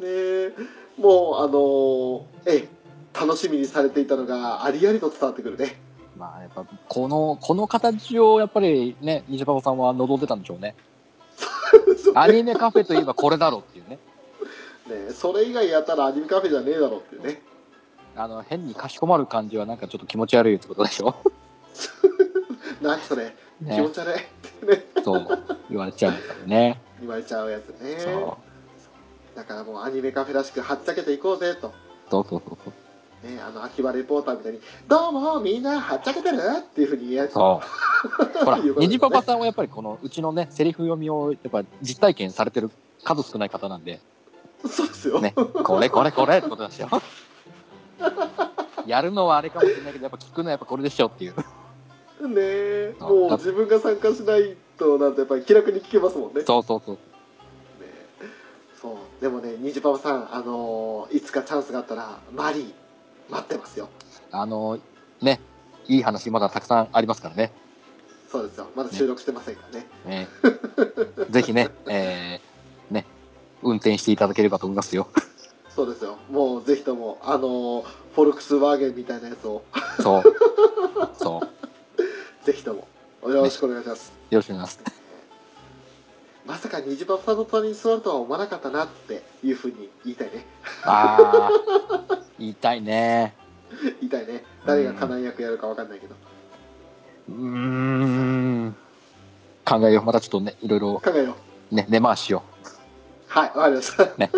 [0.00, 0.54] え
[0.98, 2.68] もうあのーええ
[3.12, 5.80] 楽しみにされていたのがありありと伝わってくるね
[6.20, 10.74] まあ、やっぱ、この、この形を、やっぱりね、ニジパパさんは望んでたんでしょうね。
[12.14, 13.96] アニメカフェといえばこれだろうっていうね。
[13.96, 17.40] ねえそれ以外やったらアニメカフェじゃねえだろっていうね
[18.16, 21.14] あの、変にかしこまる感じはなんかちょっと気持ち悪いってことでしょ。
[22.82, 23.90] 何それ、気持ね。
[23.90, 24.16] ち悪いっ
[24.60, 25.26] てねそう、
[25.70, 26.80] 言われちゃうからね。
[27.00, 28.10] 言われちゃうやつねそ
[29.34, 29.36] う。
[29.36, 31.72] だからもうアニメカフェらしくはっちゃけていこうぜと、
[32.10, 32.72] そうそうそうそう。
[33.22, 38.40] ね、あの秋葉レポーターみたいに「どうもみんなはっちゃけてる?」っていうふうに言えるそう。
[38.44, 42.70] ほら、ねニジパパさんはやっぱりこの、うちのね、セリフ読みを、やっぱ実体験されてる
[43.04, 44.00] 数少ない方なんで、
[44.66, 46.88] そうですよ、ね、これこれこれってことなんですよ。
[48.86, 51.34] やるのはあれかもしれないけど、やっぱ聞くのはやっぱこれでしょっていう。
[52.28, 56.94] ねもう自分が参加しないとなんてやっぱり気楽に聞けますもんねそうそうそう。
[56.94, 57.00] ね
[58.80, 62.72] そうでもねニジパパさんあのーいつかチャンスがあったらマリー
[63.30, 63.88] 待ってますよ
[64.32, 64.78] あの、
[65.20, 65.40] ね、
[65.86, 67.52] いい話まだたくさんありますからね。
[68.30, 70.28] そうですよまだ収録してませんからねね
[71.30, 73.04] ぜひね、えー、ね、
[73.62, 75.08] 運転していただければと思いますよ。
[75.68, 79.62] そうですよもうぜひともあのーフォルクスワーゲンみたいなやつを
[80.02, 80.22] そう。
[81.16, 82.44] そう。
[82.44, 82.88] ぜひとも
[83.28, 84.99] よろしくお願いします、よろしくお願いします。
[86.50, 90.44] まさか虹パパの隣に座るとは思わなかったなっていうふうに言いたいね
[90.82, 93.36] あー、 言いたいね。
[94.00, 96.16] 言いたいね誰がカナン役やるかわかんないけど
[97.28, 98.76] うーん。
[99.64, 100.04] 考えよう。
[100.04, 101.36] またちょっとね、いろいろ考えよ
[101.70, 102.42] うね、根回しよ
[103.28, 104.32] はいわかりましたね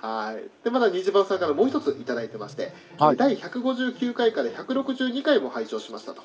[0.00, 0.42] は はい。
[0.64, 6.22] で、まだ虹番さんからもう一ついただいてまして、はい第159回から162回も拝聴しましたと。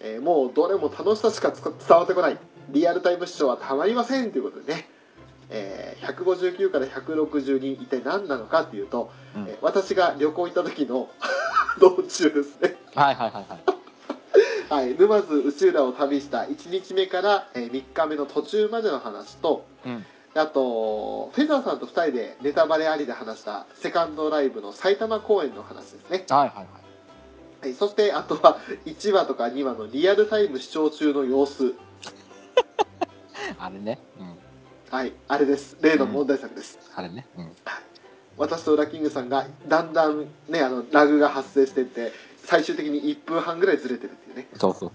[0.00, 2.36] えーもうどれも楽しさしか伝わってこない。
[2.70, 4.88] リアルタイム視聴はたまりませんということでね。
[5.50, 11.08] えー159から162一体何なのかっていうと、うんえー私が旅行行った時の
[11.80, 12.76] 道中ですね。
[12.94, 13.64] はいはいはいはい。
[14.70, 20.04] はい、沼津内浦を旅した1日目から、え3日目の途中までの話とうん。
[20.36, 26.66] あとフェザーさんと2人でネタバレありで話したセカンドライブの埼玉公演の話ですね、はいはいはい。
[27.60, 31.74] はい、そしてあとは1話とか2話のリアルタイム視聴中の様子
[33.58, 33.98] あれね。
[34.18, 34.36] うん。
[34.90, 37.26] はいあれです例の問題作です、あれね。
[37.36, 37.52] うん。
[38.36, 42.12] 私とウラキングさんがだんだんねあのラグが発生してって
[42.44, 44.92] 最終的に1分半ぐらいずれてるっていうねそうそう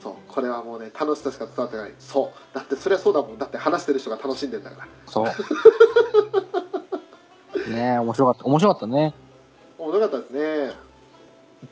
[0.00, 5.26] そう これはもうね楽しさしか伝わってないそうだってそりゃそうだもんだって話してる人が楽しんでんだからそう。
[7.70, 8.44] ねえ、面白かった。
[8.44, 9.14] 面白かったね。
[9.78, 10.72] 面白かったですね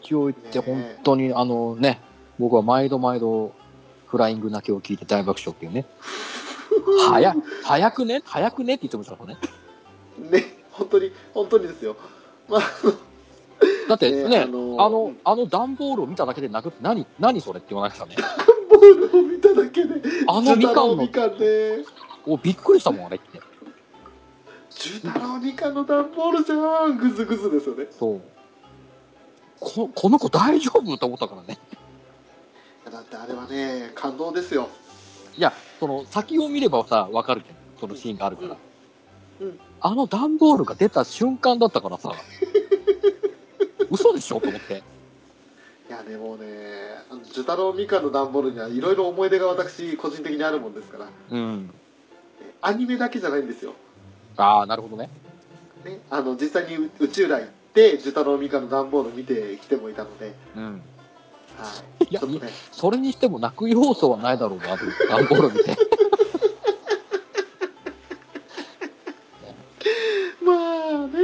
[0.00, 2.00] 一応言って本当に、あのね、
[2.43, 3.53] 僕は毎度毎度、
[4.09, 5.86] フライング泣きを聞いて大爆笑っていうね。
[7.09, 8.20] 早、早くね？
[8.24, 8.74] 早くね？
[8.74, 9.34] って言ってましたから
[10.28, 10.40] ね。
[10.40, 11.97] ね本当に本当にですよ
[12.49, 12.61] まあ
[13.88, 18.16] だってね、ねああのの、あの段ボールを見ただけで泣くって何、何それって言われましたね。
[18.68, 21.84] ボールを見ただけであのみかんのみかんね
[22.26, 23.40] お、びっくりしたもん、あれって。
[24.70, 28.20] ジュタロウみかんの段ボールじゃんグズグズですよねそう。
[29.61, 31.57] ここの子大丈夫と思ったからね。
[32.93, 34.68] だってあれはね感動ですよ
[35.36, 37.57] いや、その、先を見ればさ、わかるじゃん。
[37.80, 38.57] そのシーンがあるから。
[39.40, 42.12] うんうんあの段ボールが出た瞬間だったからさ、
[43.90, 44.38] 嘘でしょ？
[44.40, 44.84] と思って。
[45.88, 46.47] いやでもね
[47.11, 51.74] あのジュタロウみかんの段ボールにはいろいろ思い出が私個人的にあるもんですからうん。
[52.61, 53.74] アニメだけじゃないんですよ、
[54.36, 55.11] ああ、なるほどね。
[55.84, 60.82] ね、あの実際に宇宙来行ってジュタロウみかんの段ボール見てきてもいたので、うん。
[61.59, 61.68] は
[62.00, 62.40] い、いやね
[62.70, 64.76] それにしても泣く要素はないだろうな、
[65.09, 65.76] 段ボール見て。
[70.44, 71.18] まあね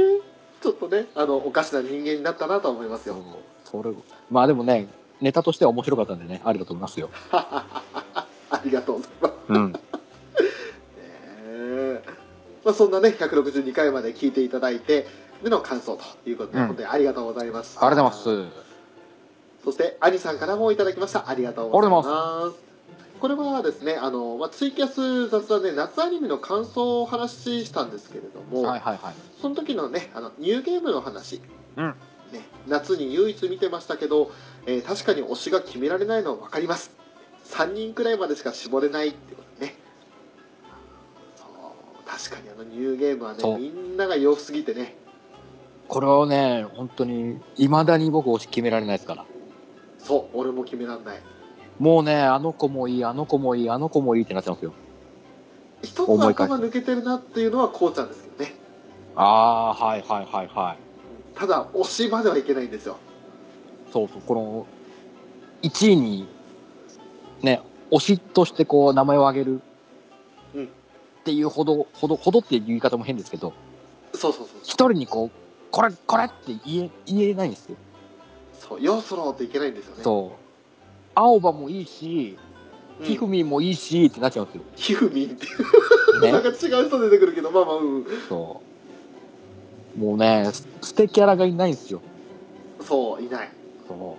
[0.61, 3.15] ちょっとねあのおかしな人間になったなとは思いますよ
[3.63, 3.91] それ
[4.29, 4.87] まあでもね、
[5.21, 7.09] ネタとしては面白かったんでね、ありだと思いますよ。
[7.31, 9.73] ありがとうございますうん。
[12.63, 15.07] まあ、そんなね162回まで聞いていただいて
[15.43, 18.68] での感想ということで、うん本当にありがとうございましたありがとうございます。
[19.63, 21.29] そして兄さんからもいただきました。
[21.29, 22.69] ありがとうございます。
[23.19, 29.13] これはですねあの、まあ、ツイキャス雑談で夏アニメの感想をお話ししたんですけれども、はいはいはい。
[29.41, 31.41] その時のねあのニューゲームの話、
[31.75, 31.95] うん。
[32.31, 34.31] ね、夏に唯一見てましたけど、
[34.65, 36.91] えー確かに推しが決められないのは分かります。
[37.49, 39.75] 3人くらいまでしか絞れないってことね。
[41.35, 44.95] そう確かにあのニューゲームはねみんなが良すぎてね。
[45.89, 49.25] これをね、本当に、未だに僕推し決められないですから。
[49.99, 51.19] そう俺も決めらんない
[51.77, 54.73] もうね、あの子もいい、あの子もいい、あの子もいいってなっちゃうんですよ。
[55.81, 58.55] 一つ頭抜けてるなっていうのはこうちゃんですけどね
[59.15, 61.37] ああー、はいはいはいはい。
[61.37, 62.97] ただ推しまではいけないんですよ
[63.93, 64.67] そうそう、この、
[65.61, 66.27] 1位に、
[67.41, 69.61] ね、推しとしてこう、名前を挙げる。
[70.55, 70.69] うん
[71.19, 73.53] っていうほど、ほど、ほどっていう言い方も変ですけど、
[74.13, 75.31] そうそうそう一人にこう、
[75.69, 77.75] これ、これって言え、言えないんですよ。
[78.59, 80.39] そうよそろっていけないんですよねそう。
[81.15, 82.49] 青葉もいいし、うん
[83.01, 84.63] ひふみんもいいしってなっちゃうんですよ。
[84.75, 86.57] ひふみんっていうなんかね。
[86.57, 88.61] 違う人出てくるけどまあまあうんそ
[89.95, 89.99] う。
[89.99, 92.01] もうね、す捨てキャラがいないんですよ。
[92.81, 93.49] そういない
[93.87, 94.17] そ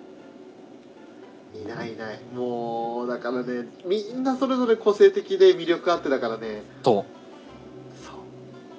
[1.55, 6.85] いないいないもうだからねみんなそれぞれ個性的で魅力あってだからねう。
[6.85, 7.05] そ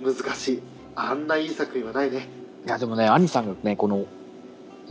[0.03, 0.61] そう難しい
[0.95, 2.27] あんないい作品はないね
[2.65, 2.67] う。
[2.67, 4.05] いや、でもね、兄さんがね、この、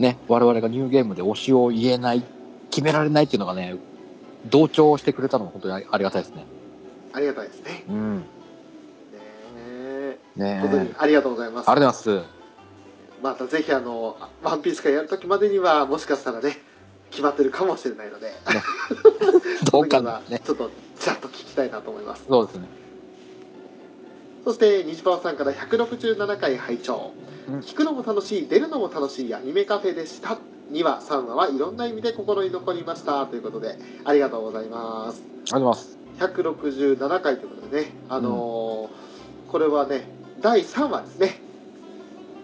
[0.01, 2.23] ね、我々がニューゲームで推しを言えない、
[2.69, 3.75] 決められないっていうのがね、
[4.49, 6.45] 同調してくれたのが本当にあありがたいですね。
[7.13, 8.17] ありがたいですねうん。
[8.17, 8.23] ね
[9.77, 12.41] えね本当にありがとうございますありがとうございます。
[13.21, 16.57] またぜひあの「ワンピース会やる時までにはもしかしたらね
[17.11, 18.33] 決まってるかもしれないので
[19.71, 20.41] どうかなね。
[20.43, 22.67] ちょっとちらっと聞きたいなと思いますそうですね。
[24.43, 30.37] そして虹パオさんから167回拝聴、うん聞くのも楽しい出るのも楽しいアニメカフェでした
[30.71, 35.21] 2話3話はいろんな意味で心に残りましたということでありがとうございます
[35.51, 35.97] あります。
[36.19, 40.07] 167回ということでねあのーこれはね
[40.39, 41.41] 第3話ですね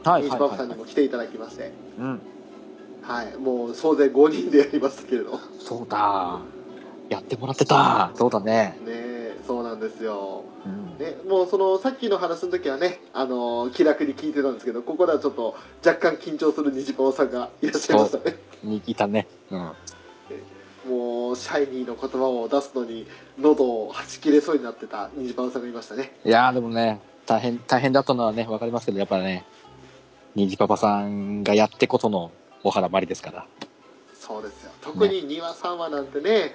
[0.03, 0.79] はい虹パオさんにはいはいはい。
[0.79, 2.21] も来ていただきましてうん。
[3.01, 6.39] はいもう総勢5人でやりましたけれどねそうだ。
[7.09, 8.11] やってもらってた。
[8.15, 8.77] そうだね。
[8.85, 10.97] えそうなんですようん。
[10.97, 19.27] ね、もうそのさっきの話の時はね、あのー気楽に聞いてたんですけどここではちょっと若干緊張する虹パオさんがいらっしゃいましたねにいたね。
[19.49, 19.71] うん。
[20.89, 23.07] もうシャイニーの言葉を出すのに
[23.39, 29.45] 喉をはち切れそうになってた虹パオさんがいましたねいやーでもね、大変、大変だったのはね、わかりますけど、やっぱね、
[30.35, 32.31] 虹パパさんがやってこその
[32.63, 33.47] 小原まりですから。
[34.27, 36.53] そうですよ特に庭さんはなんてね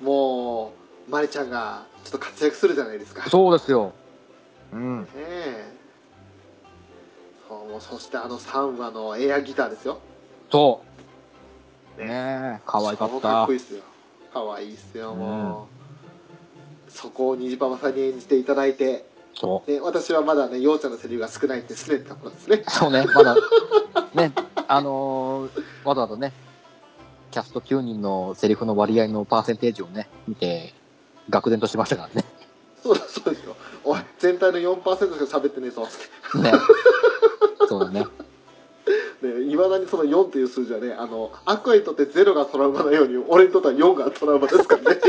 [0.00, 0.72] も
[1.08, 3.92] うまりちゃんがちょっと活躍するじゃないですかそうですよ。
[4.72, 5.02] うん。
[5.02, 5.72] ねえ
[7.46, 10.00] そうもうそしてあの3話のエアギターですよ
[10.50, 10.82] そ
[11.98, 12.00] う。
[12.00, 13.10] ねねえ、可愛かっ。
[13.10, 13.82] 超かったこいいっすよ
[14.32, 15.68] 可愛いっすよも
[16.88, 19.04] う、そこを虹パパさんに演じていただいて
[19.34, 19.70] そう。
[19.70, 23.36] で私はまだねようちゃんのセリフが少ないってすねたところですねそうね、まだ、
[24.14, 24.32] ね、
[24.66, 26.32] あのーわざわざね、
[27.30, 30.72] キャスト9人のセリフの割合のパーセンテージをね、見て、
[31.30, 32.24] 愕然としましたからね。
[32.82, 33.56] そうそうですよ。
[33.84, 35.86] おい全体の4%しか喋ってねえぞ。
[35.86, 36.52] つっね。
[37.68, 38.06] そうだね。
[39.20, 45.00] ていまだにその4っていう数字はねあのアクアにとって0がトラウマのように俺にとっては4がトラウマですからね。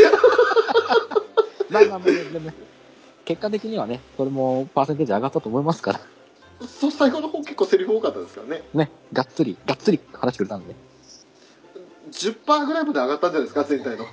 [1.70, 2.54] まあまあまあ、でもね、
[3.26, 6.02] 結果的にはね、それもパーセンテージ上がったと思いますから、
[6.68, 8.64] そう最後の方結構セリフ多かったですからね。
[8.74, 10.74] ね、がっつり、がっつり話してくれたんで、
[12.12, 14.06] 10%ぐらいまで上がったんじゃないですか全体の、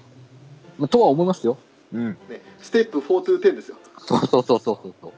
[0.79, 1.57] まあとは思いますよ。
[1.93, 2.18] うん。
[2.28, 5.12] ね、ステップ4 to 10ですよそうそうそうそうそうそう。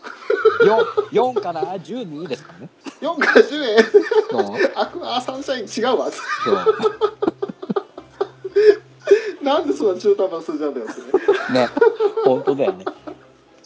[1.13, 2.69] 4、4から12ですからね。
[3.01, 4.79] 4から10円。
[4.81, 6.21] アクアサンシャイン違うわそ
[6.53, 6.57] う。
[9.43, 11.69] なんでそんな中途半端な数字なんだよってね。
[12.25, 12.85] 本当だよね。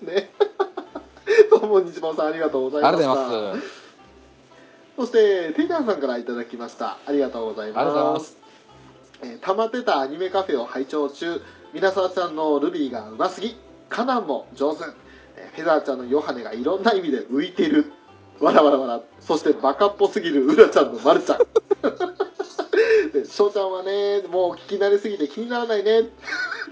[0.02, 0.30] ねね
[1.50, 3.82] どうも西本さんありがとうございまありしたがとうございます。
[4.96, 8.36] そしてティガンさんからいただきましたありがとうございますありがとうございます
[9.22, 11.40] えー溜まってたアニメカフェを拝聴中
[11.72, 13.56] 皆沢ちゃんのルビーがうますぎ
[13.88, 14.84] カナンも上手。
[15.36, 17.92] えーフェザーちゃんのヨハネがいろんな意味で浮いてる。
[18.40, 19.00] わらわらわら。
[19.20, 21.38] そしてバカっぽすぎるウラちゃんのマルちゃん。
[23.12, 26.10] で翔ちゃんはねもう聞き慣れすぎて気にならないね。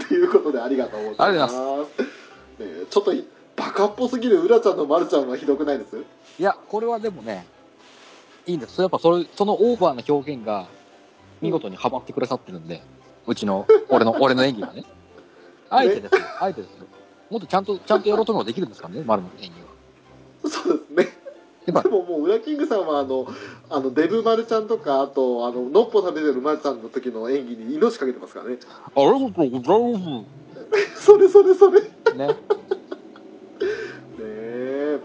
[0.08, 1.54] ということでありがとうございます。
[1.54, 3.12] ちょっと
[3.56, 5.96] バカっぽすぎるウラちゃんのマルちゃんはひどくないです？
[6.38, 7.46] いや、これはでもね、
[8.46, 8.80] いいんです。
[8.80, 10.66] やっぱそれ、そのオーバーな表現が、
[11.42, 12.80] 見事にハマってくださってるんで、う
[13.34, 14.84] ちの、俺の、俺の演技がね。
[15.68, 16.20] あ えてですよ。
[16.40, 16.86] あえてですよ。
[17.30, 19.50] もっとちゃんと、ちゃんとやろうと思えばできるんですからね、丸の演
[20.42, 20.50] 技は。
[20.50, 21.20] そうですね
[21.66, 23.26] で、ももうウラキングさんはあの
[23.68, 28.56] あのデブマルちゃんとかあとあのノッポ食べてるマルちゃんの時の演技に命かけてますからね
[28.96, 30.24] ありがとうございま
[30.96, 32.14] それそれそれねす。
[32.16, 32.36] ね。
[34.20, 34.98] え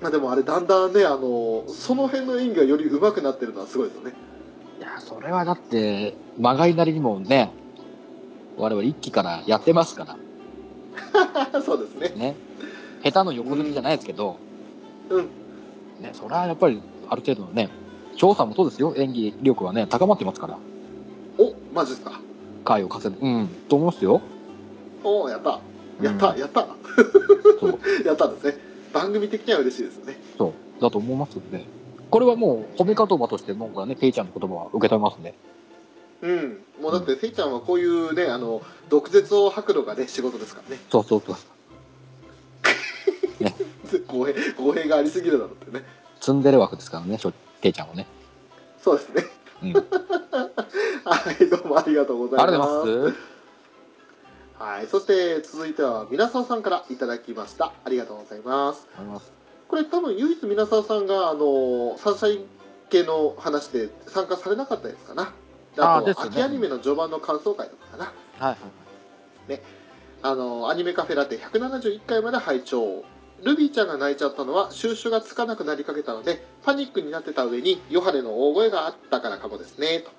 [0.00, 4.12] まあでもあれだんだんねあのその辺の演技がより上手くなってるのはすごいですよね
[4.98, 7.50] それはだって、まがいなりにもね、
[8.56, 10.16] 我々一期からやってますから、
[11.62, 12.12] そうですね。
[12.16, 12.36] ね。
[13.02, 14.36] 下手の横抜きじゃないですけど、
[15.10, 15.28] うん。
[16.00, 17.70] ね、それはやっぱり、ある程度のね、
[18.16, 18.94] 翔さんもそうですよ。
[18.96, 20.58] 演技力はね、高まってますから。
[21.38, 22.20] おマジですか。
[22.64, 23.24] 回を稼ぐ。
[23.24, 24.20] うん、と思いますよ。
[25.04, 25.60] おやった。
[26.02, 26.38] やった、うん。
[26.38, 26.66] やった。
[27.60, 28.58] そう、 やったんですね。
[28.92, 30.18] 番組的には嬉しいですよね。
[30.38, 31.64] そう、だと思いますんで。
[32.10, 35.34] これはもう、褒め言葉として、もうこれはね、ペイちゃんの言葉は受け止めますんで。
[36.22, 41.36] うんもうだってせいちゃんはこういうねあの毒舌を吐くのがね仕事ですからねそうそうそう。
[44.08, 45.84] 公平公平がありすぎるだろうってね
[46.20, 48.06] ツンデレ枠ですからね、しょペイちゃんはね。
[48.82, 49.24] そうですね
[49.62, 49.72] うん。
[51.04, 53.18] はいどうもありがとうございありがますとうございます。
[54.58, 59.35] はい、そして続いては皆沢さんからいただきましたありがとうございますありがとうございます。
[59.68, 62.46] これ多分唯一皆沢さんがあのサンシャイン
[62.88, 65.32] 系の話で参加されなかったですかな。
[65.74, 68.04] であとあ秋アニメの序盤の感想会とかかな。
[68.04, 68.10] は
[68.52, 68.56] い。
[69.50, 69.60] はい。
[70.22, 73.04] あのアニメカフェラテ171回まで拝聴。
[73.42, 80.00] ルビーちゃんが泣いちゃったのは収集がつかなくなりかけたのでパニックになってた上にヨハネの大声があったからかもですね。
[80.00, 80.10] と。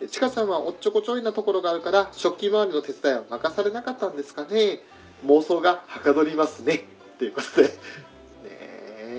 [0.00, 4.80] でちかちゃんはおっちょこちょいなところがあるから食器周りの手伝いは任されなかったんですかね。
[5.26, 6.86] 妄想がはかどりますね。
[7.18, 7.70] ということで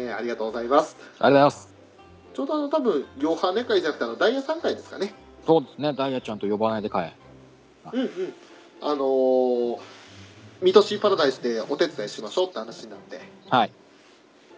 [0.04, 1.70] ねえありがとうございますありがとうございます。
[2.34, 5.14] ちょうどあの多分ヨハネ会じゃなくてあのダイヤ3回ですかね
[5.45, 7.14] そうですね、ダイヤちゃんと呼ばないで買
[7.86, 7.89] え。
[7.93, 8.10] うんうん
[8.82, 9.80] あのー
[10.62, 13.68] ミトシーパラダイスでお手伝いしましょうって話になってはい。
[13.68, 13.74] ね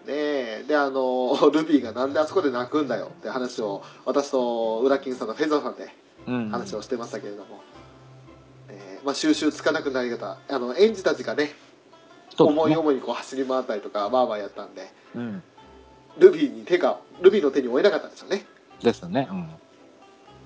[0.07, 5.89] えであのルビーがなんであそこで泣くんだよって話を私とウラキングさんのフェザーさんで
[6.27, 6.49] うん。
[6.51, 7.61] 話をしてましたけれども、
[8.69, 11.53] えーまあ、収集つかなくなり方あの園児たちがねね。
[12.37, 15.43] 思い思いにこう走り回ったりとかバーバーやったんでうん。
[16.17, 18.45] ルビーに手がルビーの手に負えなかったんですよね
[18.81, 19.27] ですよね。
[19.29, 19.49] うん。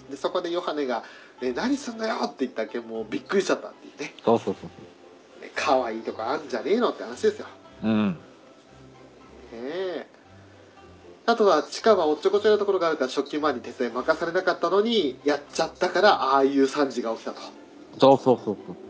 [0.09, 1.03] でそこでヨハネが
[1.41, 7.47] 「ね、何すんだよ!」って言ったけんもうびっくりしちゃったっていうねそうそうそうね可愛いとかあんじゃねえのって話ですよ
[7.82, 7.91] そう。
[7.91, 8.17] うん。
[9.53, 10.07] え
[11.26, 17.45] あとは地下はおっちょこちょいなところがあるから食器周り手伝い任されなかったのにやっちゃったからああいう惨事が起きたと、ね
[17.99, 18.89] そうそうそうそう。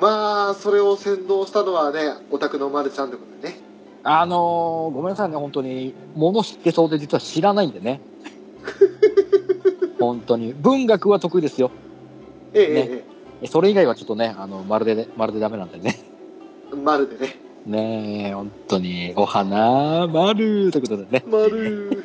[0.00, 3.60] えまあそれを先導したのはねオタクのまるちゃんってことでね
[4.02, 5.94] あのーごめんなさいね、本当に。
[6.14, 8.00] 物知ってそうで実は知らないんでね。
[10.00, 10.54] 本当に。
[10.54, 11.70] 文学は得意ですよ。
[12.54, 13.04] ええねえ
[13.42, 15.98] えそれ以外はちょっとね、あの、まるで、まるでダメなんでね。
[16.72, 17.36] えまるでね
[17.66, 21.24] ねえ、本当に、お花、まるということでね。
[21.26, 22.04] まる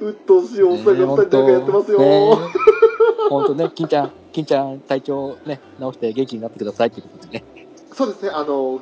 [0.00, 1.98] うっとうしいおっさんがんかやってますよ、
[3.30, 7.44] 本当ね、金ちゃん、金ちゃん、体調ね、直して元気になってくださいということでね。
[7.92, 8.80] そうですねあの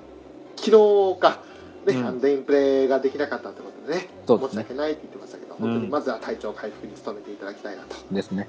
[0.57, 1.43] 昨日か
[1.84, 8.49] ね、うんあのデインプレイができなかったってことでねそうですね申し訳ないって言ってましたけど、ん本当にまずは体調回復に努めていただきたいなと、ですね。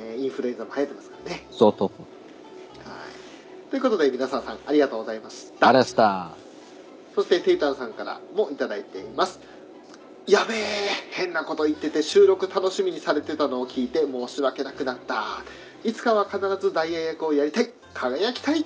[0.00, 1.94] えーインフルエンザも流行ってますからねそうそうそ
[2.86, 2.88] う。
[2.88, 6.30] はいということで皆さんありがとうございましあたれした。
[7.16, 9.40] そしてテイタンさんからもいただいています
[10.26, 15.44] やべえ変なこと言ってて収録楽しみにされてたのを聞いて申し訳なくなった。
[15.84, 17.70] いつかは必ず大英役をやりたい。
[17.94, 18.60] 輝きたい。
[18.62, 18.64] っ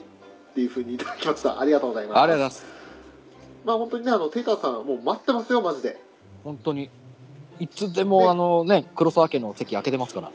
[0.55, 1.61] ていうふうにいただきました。
[1.61, 2.19] ありがとうございます。
[2.19, 2.67] ありがとうございます。
[3.65, 6.01] まあ本当にねあのテイタンさんはもう待ってますよマジで。
[6.45, 6.89] 本当に。
[7.59, 8.29] いつでも、ね。
[8.29, 10.33] あのね、黒沢家の席開けてますから。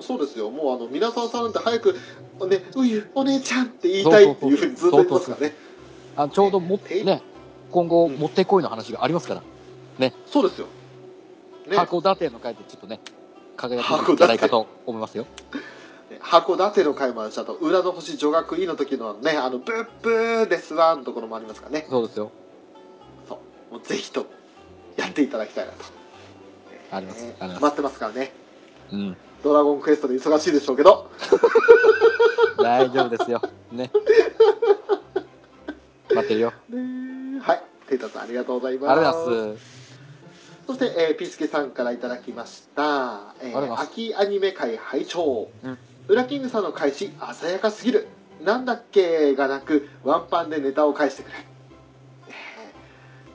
[0.00, 0.50] そうですよ。
[0.50, 1.92] もうあの皆さんさんなんて早く
[2.48, 4.32] 「ねうゆお姉ちゃん」って言いたい。
[4.32, 5.54] っていうふうにずっと言ってますからね。
[6.16, 7.22] あちょうどもね、
[7.70, 8.16] 今後、うん。
[8.16, 9.42] もってこいの話がありますから。
[10.26, 10.66] そうですよ、
[11.68, 13.00] ね、函館の会でちょっとね、
[13.56, 15.26] 輝いていただいたと思いますよ。
[16.20, 22.32] 函館の回もあるしあと裏の星女学院の時のねあのブッブーですわのところもありますからねそうですよ。
[23.28, 23.40] そ
[23.70, 24.26] うもうぜひとも
[24.96, 25.78] やっていただきたいなと、
[26.90, 27.24] あります。
[27.24, 27.62] ねあります。
[27.62, 28.32] 待ってますからね
[28.92, 29.16] うん。
[29.44, 31.10] ドラゴンクエストで忙しいでしょうけど
[32.58, 33.40] 大丈夫ですよ。
[33.70, 33.90] ね。
[36.14, 36.52] 待ってるよ。
[36.68, 39.77] ねはいテイタさんありがとうございますありがとうございます。
[40.68, 45.78] そして、えーピースケさんからいただきました、えー秋アニメ界拝聴、うん。
[46.08, 47.10] ウラキングさんの開始
[47.40, 48.06] 鮮やかすぎる。
[48.44, 51.32] なんだっけがなくワンパンでネタを返してくれ、
[52.28, 52.30] え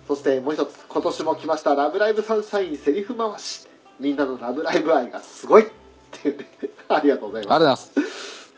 [0.05, 3.67] ーそしてもう一つ今年も来ました「ラブライブサンシャイン」セリフ回し。
[3.99, 5.63] みんなのラブライブ愛がすごい。
[5.63, 5.69] っ
[6.11, 6.45] ていうね
[6.87, 8.53] ありがとうございありがますとうございます。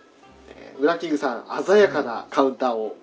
[0.49, 2.97] えーウラキングさん鮮やかなカウンターを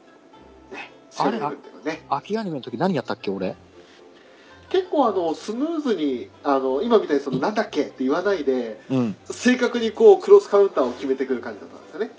[0.71, 2.05] ね仕掛けてくるっていうのね。
[2.11, 3.57] 秋アニメの時何やったっけ、俺？
[4.73, 9.17] 結構あのスムーズにあの今みたいにそのなんだっけって言わないでうん。
[9.27, 12.11] 正確にこうクロスカウンターを決めてくる感じだったんですよね、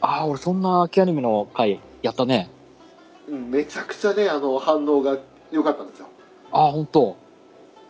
[0.00, 2.48] ああ、俺そんな秋アニメの回やったね。
[3.28, 5.18] うん、めちゃくちゃねあの反応が
[5.50, 6.06] 良かったんですよ
[6.52, 7.16] ああ、ほんと。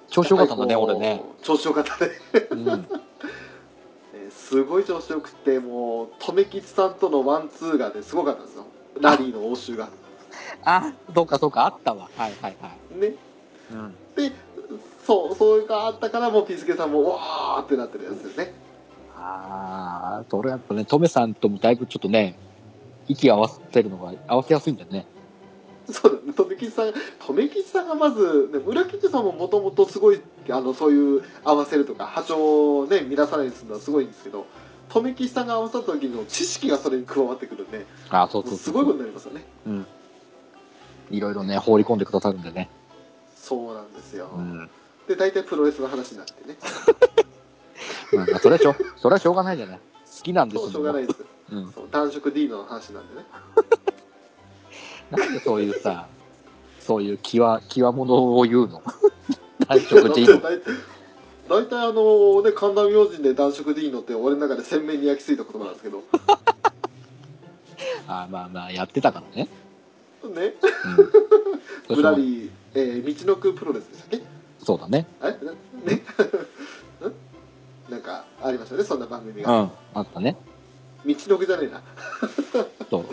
[0.08, 1.22] 調子よかったんだね、俺ね。
[1.42, 2.10] 調子よかったね
[2.52, 2.64] うん。
[2.64, 2.86] ね
[4.30, 8.64] すごい調子よくてもう留吉さんとのワンツーがねすごかったんですよ
[8.98, 9.88] ラリーの応酬が
[10.64, 12.08] あ、そうかそうか、あったわ。
[12.16, 12.98] はいはいはい。
[12.98, 13.18] ねうん。
[14.14, 14.32] で
[15.06, 18.52] そうそういうのがあったからもうピースケさんもわーってなってるやつですね
[19.18, 22.38] ああ、それやっぱね、トメさんともだいぶちょっとね、
[23.08, 25.06] 息合わせるのが合わせやすいんだよね。
[25.90, 26.92] そうだね、留吉さん、
[27.28, 34.46] 留吉さんがまず、ね、村吉さんももともとすごい、あの、そういう合わせるとか、波長をね、乱さないするのはすごいんですけど、
[34.88, 39.44] 留吉さんが合わさった時の知識がそれに加わってくるんで、ああ、そうそうすごいことになりますよね。
[39.66, 39.86] うん。
[41.10, 42.68] いろいろね、放り込んでくださるんでね。
[43.46, 44.28] そうなんですよ。
[44.36, 44.68] うん。
[45.06, 46.56] で、大体プロレスの話になってね。
[48.12, 49.78] まあ、それはしょう、それはしょうがないじゃない。
[49.78, 51.24] 好きなんですそう、しょうがないです。
[51.52, 51.72] うん。
[51.72, 53.26] そう男色 D の話なんでね。
[55.16, 56.08] なんでそういうさ、
[56.80, 58.82] そういう際、際物を言うの？
[59.68, 60.40] 大食事の。
[61.48, 66.02] 大体、あのね、神田明神で男色 D のって俺の中で鮮明に焼き付いた言葉なんですけど、
[68.08, 69.48] ああまあまあ、やってたからね。
[70.24, 70.54] ね、
[71.88, 71.96] うん。
[71.96, 74.26] ぶらり、えー、道のくプロレスでしたっけ？
[74.62, 75.06] そうだね。
[75.20, 75.56] あれなね
[77.88, 77.92] ん？
[77.92, 79.70] なんかありましたねそんな番組が、うん。
[79.94, 80.36] あったね。
[81.06, 81.84] 道のくじゃねえな、ね、
[82.90, 83.04] そう。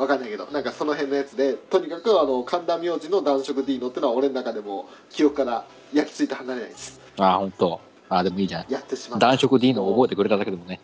[0.00, 7.80] わかんないけどなんかその辺のやつでとにかくあの神田明神の男色 D のってのは俺の中でも記憶から焼き付いて離れないですああ、ほんと。
[8.08, 8.66] ああ、でもいいじゃない。
[8.70, 10.76] やってしまった男色 D の覚えてくれただけでもね。
[10.76, 10.80] ね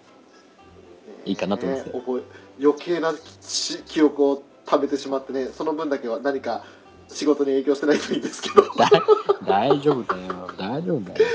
[1.24, 6.64] いいかなと思いますよ覚え余計なし記憶を食べてしまってねその分だけは何か
[7.08, 8.62] 仕事に影響してないといいんですけど
[9.46, 10.48] 大丈夫だよ。
[10.58, 11.26] 大丈夫だよ。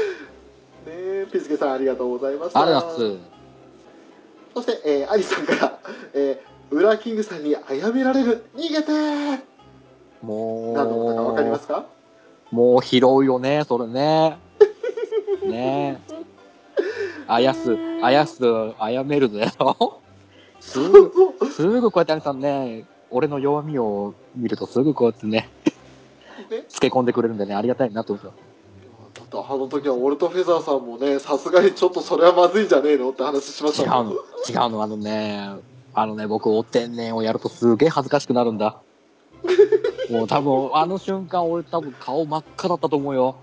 [0.85, 3.17] えピスケさんありがとうございましたありがとう。
[4.55, 5.79] そして、えー、アリさんから、
[6.13, 9.39] えー、ウラキングさんに殺められる逃げてー
[10.21, 11.85] もう、何のことかわかりますか？
[12.51, 14.37] もう拾うよね、それね。
[15.43, 16.13] ねえ。
[17.27, 18.39] あやす、あやす、
[18.77, 19.49] あやめるぞよ。
[20.59, 21.11] すぐ、
[21.51, 25.49] すぐこうやってあれさんね、俺の弱みを見るとすぐこうやってね、
[26.49, 28.31] ねつけ込んでくれるんでね、ありがたいなと思って
[29.19, 34.09] だってあの時はオルト・フェザーさんもねさすがにちょっとそれはまずいんじゃねえのって話しまし違うたもん。
[34.09, 35.49] の、違うの、あのね、
[35.93, 38.81] あのね、僕、お天然をやるとすげえ恥ずかしくなるんだ。
[40.09, 43.35] もう多分、あの瞬間、俺多分顔真っ赤だったと思うよ。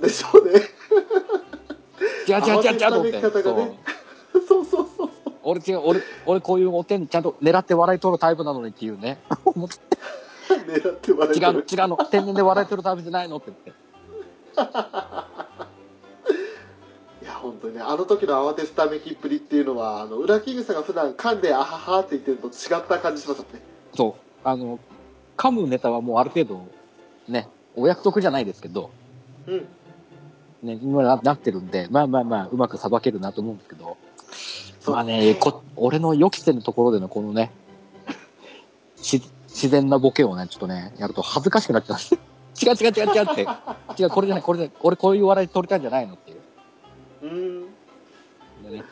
[0.00, 0.60] でしょうね。
[3.60, 3.95] う
[5.48, 9.18] 俺違う、俺、俺こういうお天然ちゃんと狙って笑い取るタイプなのにっていうね。
[9.44, 9.76] 思って
[10.48, 13.72] 狙って笑え違うの、違うの、天然で笑い取るタイプじゃないのって言って。
[17.22, 23.46] いや本当にねあの時の慌てふためきっぷりっていうのはあの裏キングさんが普段噛んであははって言ってるのと違った感じしますね
[23.94, 24.48] そう。
[24.48, 24.78] あの、
[25.36, 26.66] 噛むネタはもうある程度、
[27.28, 28.90] ね、お約束じゃないですけど、
[29.46, 29.66] うん
[30.62, 33.96] ね、今ななってるんで、まあまあまあ、うまくさばけるなと思うんですけど、
[34.92, 37.50] まあね、こ俺の予期せぬところでのこのね、
[38.96, 41.98] し自然なボケをね、ちょっとね、やると恥ずかしくなっちゃう。
[42.62, 44.02] 違う違う違う違うって。
[44.02, 46.38] 違う、これじゃない、これじゃない、俺こういう笑い取りたいんじゃないのっていう。
[47.22, 47.60] うん
[48.62, 48.84] でね、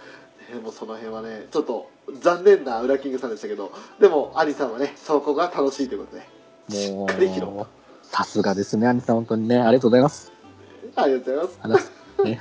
[0.53, 1.90] でもその辺はねちょっと
[2.20, 7.66] 残念な裏キングさんでしたけどでもアリさんはねそこが楽しいということでもしっかり披露う、
[8.03, 10.32] さすがですね、アニさん、本当にね、ありがとうございます。
[10.97, 12.40] ありがとうございますありがとうございます。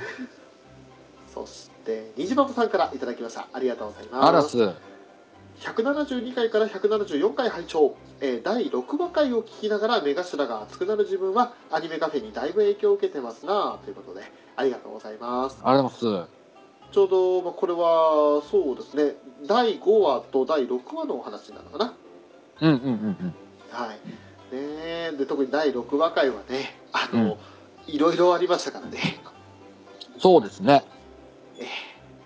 [1.34, 1.73] そして
[2.16, 3.48] にじままさんからいただきました。
[3.52, 4.74] ありがとうございあらますす。
[5.60, 14.22] 172回から174回拝聴、えー第6話回を聞きながら目頭が熱くなる自分はアニメカフェにだいぶ影響を受けてますなということで
[14.56, 15.58] ありがとうございます。
[15.62, 16.30] ありがとうございます。
[16.92, 19.14] ちょうど、まあ、これはそうですね。
[19.46, 21.94] 第5話と第6話のお話なのかな。
[22.60, 22.88] うんうんうんう
[23.24, 23.34] ん。
[23.70, 23.88] はい。
[23.88, 23.98] ね
[24.52, 27.36] えで特に第6話回はねあの、
[27.86, 28.98] いろいろありましたからね。
[30.18, 30.84] そうですね。
[31.58, 31.66] え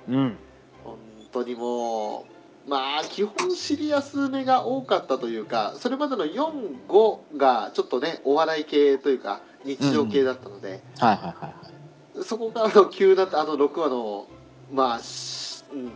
[0.09, 0.37] うん。
[0.85, 0.99] 本
[1.33, 2.27] 当にも
[2.67, 12.25] うまあ基本シリアスめが多かったというかそれまでの45がちょっとねお笑い系というか日常系だったので、はいはいはいはい。
[12.25, 14.27] そこからの急なあの6話の
[14.73, 15.93] まあ、しうん、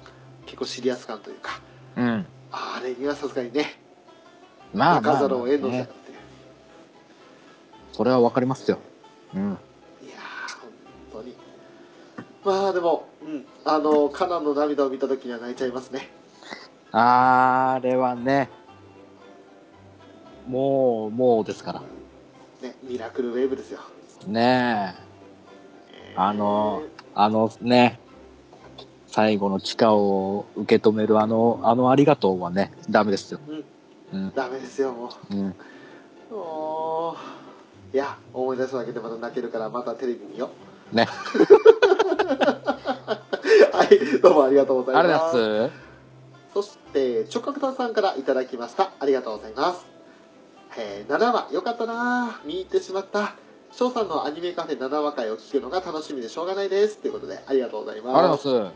[0.47, 1.61] 結構シリアス感というか
[1.97, 2.26] うん。
[2.51, 3.78] あれにはさすがにね
[4.74, 6.12] まあまあ、を得んのじゃなねくて、
[7.93, 8.78] それはわかりますよ。
[9.35, 9.59] うん。
[12.45, 16.11] まあでも、うん、あのカナンの涙を見た時には泣いちゃいますね
[16.90, 18.51] あれはね、
[20.47, 21.80] もう、もうですから。
[22.61, 23.80] ねミラクルウェーブですよ、
[24.26, 26.12] ねえ。
[26.12, 26.82] えあの
[27.14, 27.99] あのね、
[29.07, 33.40] 最後の地下を受け止めるあの、あのありがとうはね、ダメですよ。
[34.12, 34.32] うん。
[34.34, 35.55] ダメですよもううん。
[36.30, 37.16] おー
[37.95, 40.51] いや思い出すだけでまた泣けるからまたテレビ見よ
[40.93, 41.07] ね。
[41.34, 41.38] う
[41.88, 41.91] は
[43.95, 45.70] いどうもありがとうございます。
[46.55, 48.93] そして直角炭さんからいただきました。
[48.99, 49.86] ありがとうございます。
[50.78, 52.40] えー7話よかったな。
[52.45, 53.36] 見入ってしまった。
[53.72, 56.99] 翔さんのアニメカフェ7話回を聞くのが楽しみでしょうがないです。
[56.99, 58.47] ということでありがとうございます。
[58.49, 58.72] ます。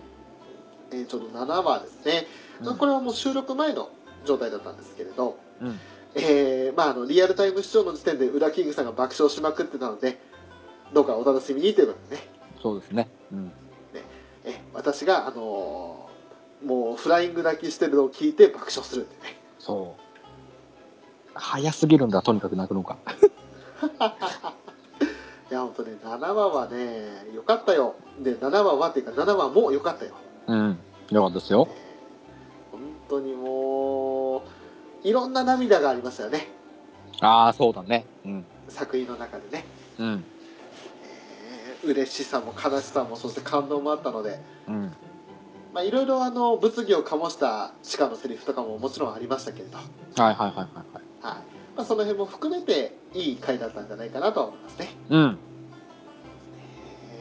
[0.93, 2.27] えーちょうど7話ですね、
[2.63, 2.77] うん。
[2.77, 3.91] これはもう収録前の
[4.25, 5.79] 状態だったんですけれど、うん。
[6.15, 10.19] えーまあ、あのリアルタイム視聴の時点で裏キングさんが爆笑しまくってたので
[10.95, 12.23] どうかお楽しみにということでね。
[12.63, 13.09] そうですね。
[13.33, 13.53] うん。
[14.47, 16.07] え私が、あのー
[16.65, 20.01] もうフライング泣きしてるのを聞いて爆笑するんでねそう。
[21.35, 22.97] 早すぎるんだ、とにかく泣くのが。
[25.51, 30.15] いや本当ね7話はね良かったよで7話はっていうか7話も良かったよ
[30.47, 30.79] うん。
[31.11, 31.69] よかったですよ。
[32.73, 34.43] 本当にもう
[35.05, 36.49] いろんな涙がありましたよね
[37.21, 38.07] ああ、そうだね。
[38.25, 38.45] うん。
[38.69, 39.65] 作品の中でね、
[39.99, 40.25] うん。
[41.87, 44.93] えー嬉しさも悲しさもそして感動もあったのでうん。
[45.73, 49.83] まあいろいろあの物議を醸した地下のセリフとかももちろんありましたけれど、は
[50.31, 51.37] いはいはいはいはいはい。
[51.77, 54.89] まあ、その辺も含めていい回だったんじゃないかなとは思いますね。
[55.11, 55.39] うん。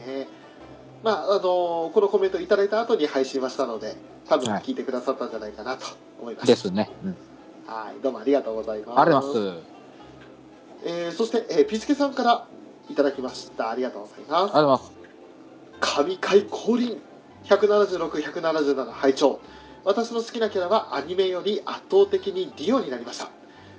[0.06, 0.36] えー
[1.04, 3.96] まああのこのコメントいただいた後に配信はしたので
[4.28, 5.86] 多分はい聞いてくださったんじゃないかなと
[6.20, 6.46] 思います。
[6.46, 6.90] ですね。
[7.04, 7.16] うん。
[7.66, 9.00] はい、どうもありがとうございます。
[9.00, 9.62] ありがとうございます。
[10.86, 12.46] えーそして、えーピスケさんから
[12.90, 13.70] いただきました。
[13.70, 14.30] ありがとうございます。
[14.30, 14.96] ありがとうございます。
[15.80, 17.00] 神回降臨
[17.44, 19.40] 176、177拝聴
[19.84, 23.30] 私の好きなキャラはアニメより圧倒的にディオになりました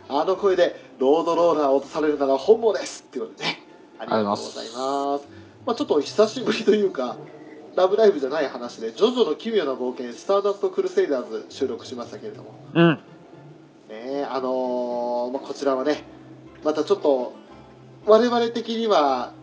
[0.08, 3.60] あの声でロードローラーを落とされるなら本望ですっていうことでね
[4.00, 5.28] ありがとうございます
[5.66, 7.18] まあ、ちょっと久しぶりというか
[7.76, 12.94] ラブライブじゃない話で「ジョジョの奇妙な冒険スターダストクルセイダーズ」収録しましたけれどもうん。
[12.94, 13.00] ね
[13.90, 16.04] えあのーまあ、こちらはね
[16.64, 17.34] またちょっと
[18.08, 19.34] 我々的には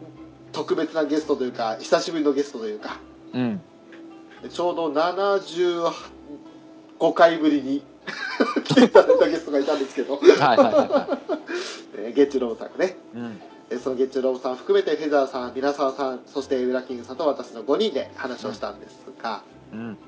[0.52, 2.98] 特別なゲストというか久しぶりのゲストというか
[3.32, 3.60] うん。
[4.50, 5.92] ちょうど75
[7.14, 7.82] 回ぶりに
[8.64, 10.18] 来 来ていただいたゲストがいたんですけど、
[12.14, 13.18] ゲッチュロブさんがね、い。
[13.18, 13.40] うん。
[13.70, 19.42] えーそのゲッチュロブさん含めてフェザーさん、皆沢さん、そしてウラキングさんと私の5人で話をしたんですが、
[19.72, 19.98] うん。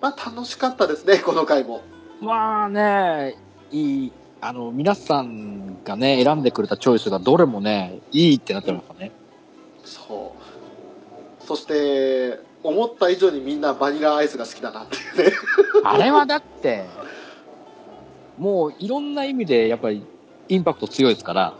[0.00, 1.80] まあ楽しかったですね、この回も。
[2.20, 3.38] まあね、
[3.70, 4.12] いい、
[4.46, 9.10] あの、皆さんがね、選んでくれたチョイスがどれもね、いいってなってましたね。
[9.84, 10.36] そ
[11.42, 11.44] う。
[11.44, 15.36] そして、思った以上にみんなバニラアイスが好きだなっていうね。
[15.82, 16.84] あれはだって、
[18.38, 20.06] もういろんな意味でやっぱり
[20.48, 21.54] インパクト強いですから。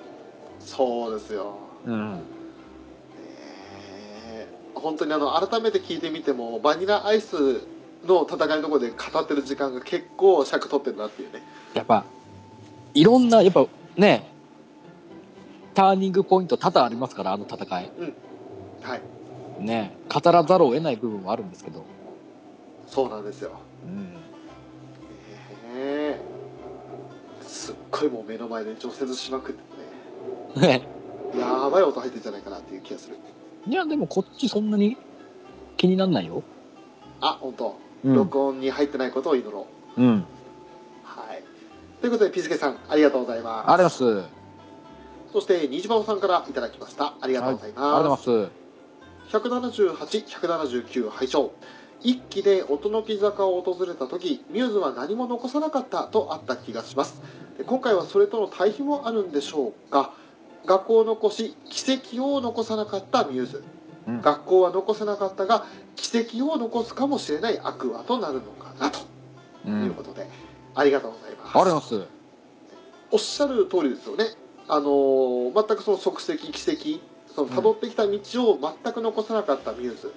[0.61, 1.57] そうですよ。
[1.87, 2.13] うん。
[2.13, 2.21] ね
[4.29, 7.67] え本当にあの改めて聞いてみてもバニラアイス
[8.07, 11.43] の戦いのところで語ってる時間が結構尺取ってるなっていうね
[11.75, 12.05] やっぱ、
[12.97, 13.67] いろんな、やっぱ
[13.99, 14.27] ね、
[15.75, 17.91] ターニングポイント多々ありますから、あの戦い。
[18.83, 19.03] はい
[19.61, 21.85] ね、語らざるを得ない部分はあるんですけど。
[22.87, 23.53] そうなんですよ
[23.85, 24.15] うん。
[24.15, 24.19] ね
[25.75, 26.21] え
[27.43, 29.55] すっごいもう目の前で除雪しまくっ
[30.55, 30.79] てね。
[30.79, 30.89] ね
[31.39, 33.17] やばい音入ってんじゃないかなっていう気がする
[33.67, 34.97] いや、でもこっちそんなに
[35.77, 36.43] 気になんないよ。
[37.21, 38.15] あ本当、うん。
[38.15, 39.67] 録音に入ってないことを祈ろ
[39.99, 40.15] ううん。
[40.15, 40.36] はい
[42.07, 43.71] ということでピスケさんありがとうございます。
[43.73, 45.33] ありがとうございます。
[45.33, 47.15] そして虹馬さんからいただきました。
[47.21, 48.49] ありがとうございます、ありがとうございま
[49.27, 49.37] す。
[49.37, 51.51] 178、179拝聴
[52.03, 57.21] 一期で音の木坂を訪れた時ミューズは何も残さなかったとあった気がします。
[57.59, 60.13] で今回はそれとの対比もあるんでしょうか。
[60.65, 63.65] 学校を残し奇跡を残さなかったミューズ、
[64.07, 64.21] うん。
[64.21, 69.01] 学校は残せなかったが奇跡を残すかもしれないアクアとなるのかなと
[69.67, 69.71] う。
[69.71, 70.29] いうんことで、
[70.77, 71.26] ありがとうございます
[71.63, 72.07] あります。
[73.11, 74.27] おっしゃる通りですよね。
[74.69, 77.01] あのー全くその足跡、奇跡、
[77.35, 80.13] その辿ってきた道を全く残さなかったミューズ。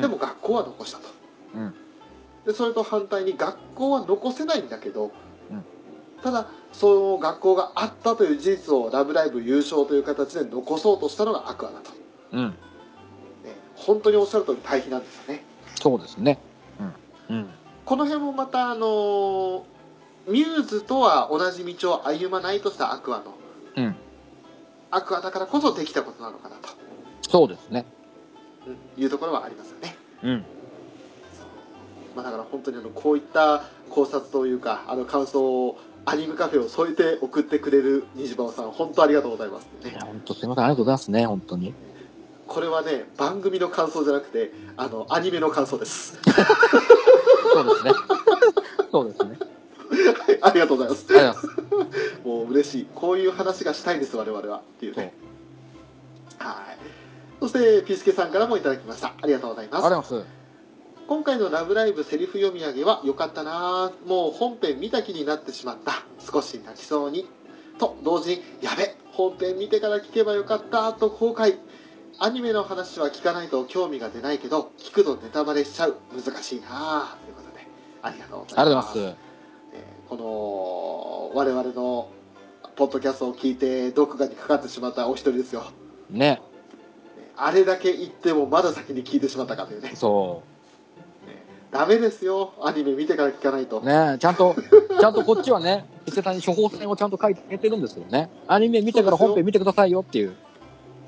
[0.00, 1.04] でも学校は残したと。
[1.54, 1.74] うん。
[2.46, 5.12] で、それと反対に学校は残せないんだけど、
[5.50, 5.64] うん
[6.22, 11.92] ただ、その学校があったという事実をラブライブ優勝という形で残そうとしたのがアクアだと。
[12.32, 12.48] うん。
[12.50, 12.54] ね、
[13.74, 15.44] 本当におっしゃる通り対比なんですよね。
[15.80, 16.38] そうですね。
[17.28, 17.36] うん。
[17.36, 17.50] うん。
[17.86, 19.62] この辺もまた、あのー
[20.28, 23.34] ミューズとは同じ道を歩まないとしたアクアの、
[23.76, 23.96] うん。
[24.90, 26.68] アクアだからこそできたことなのかなと。
[27.28, 27.86] そうですね。
[28.66, 29.96] うんいうところはありますよね。
[30.22, 30.44] うん。
[32.14, 40.64] まあ、だから本当にあのこういった考察というかあの感想をアニメカフェを添えて送ってくれる虹馬さん本当ありがとうございますねいや、本当すみません。
[40.64, 41.26] ありがとうございますね。
[41.26, 41.74] 本当に。
[42.46, 46.18] これはね番組の感想じゃなくてあのアニメの感想です
[47.54, 47.92] そうですね。
[48.90, 49.49] そうですね。
[50.12, 51.06] はいありがとうございます。
[51.10, 51.88] ありがとうござい。
[51.88, 52.20] ます。
[52.24, 52.86] もう嬉しい。
[52.94, 54.58] こういう話がしたいです我々は。
[54.58, 55.12] っていうね。
[56.38, 56.78] はい。
[57.40, 59.14] そしてピースケさんからもいただきました。
[59.20, 59.86] ありがとうございます。
[59.86, 60.40] ありがとうございます。
[61.08, 66.04] 今回の「ラブライブ!」セリフ読み上げは良かったなもう本編見た気になってしまった。
[66.20, 67.28] 少し泣きそうに。
[67.78, 70.92] と同時にやべ本編見てから聞けばよかった。
[70.92, 71.58] と後悔。
[72.18, 75.96] アニメの話は聞かないと興味が出ないけど聞くとネタバレしちゃう。
[76.14, 77.66] 難しいなということで
[78.02, 78.60] ありがとうございます。
[78.60, 79.29] ありがとうございます。
[80.10, 82.10] えーこの我々の
[82.74, 85.64] ポッドキャストを聞いて読画にかかってしまったお一人ですよ
[86.10, 86.40] ね。
[87.36, 90.42] あれだけ言ってもまだ先に聞いてしまったかというねそ
[91.70, 93.86] ダメですよアニメ見てから聞かないとう。
[93.86, 94.56] ねちゃんと、
[95.00, 98.28] ちゃんとこっちはね、伊勢さんに処方箋をちゃんと書いてあげてるんですけどね。
[98.48, 100.34] アニメ見てから本編見てくださいよっていう。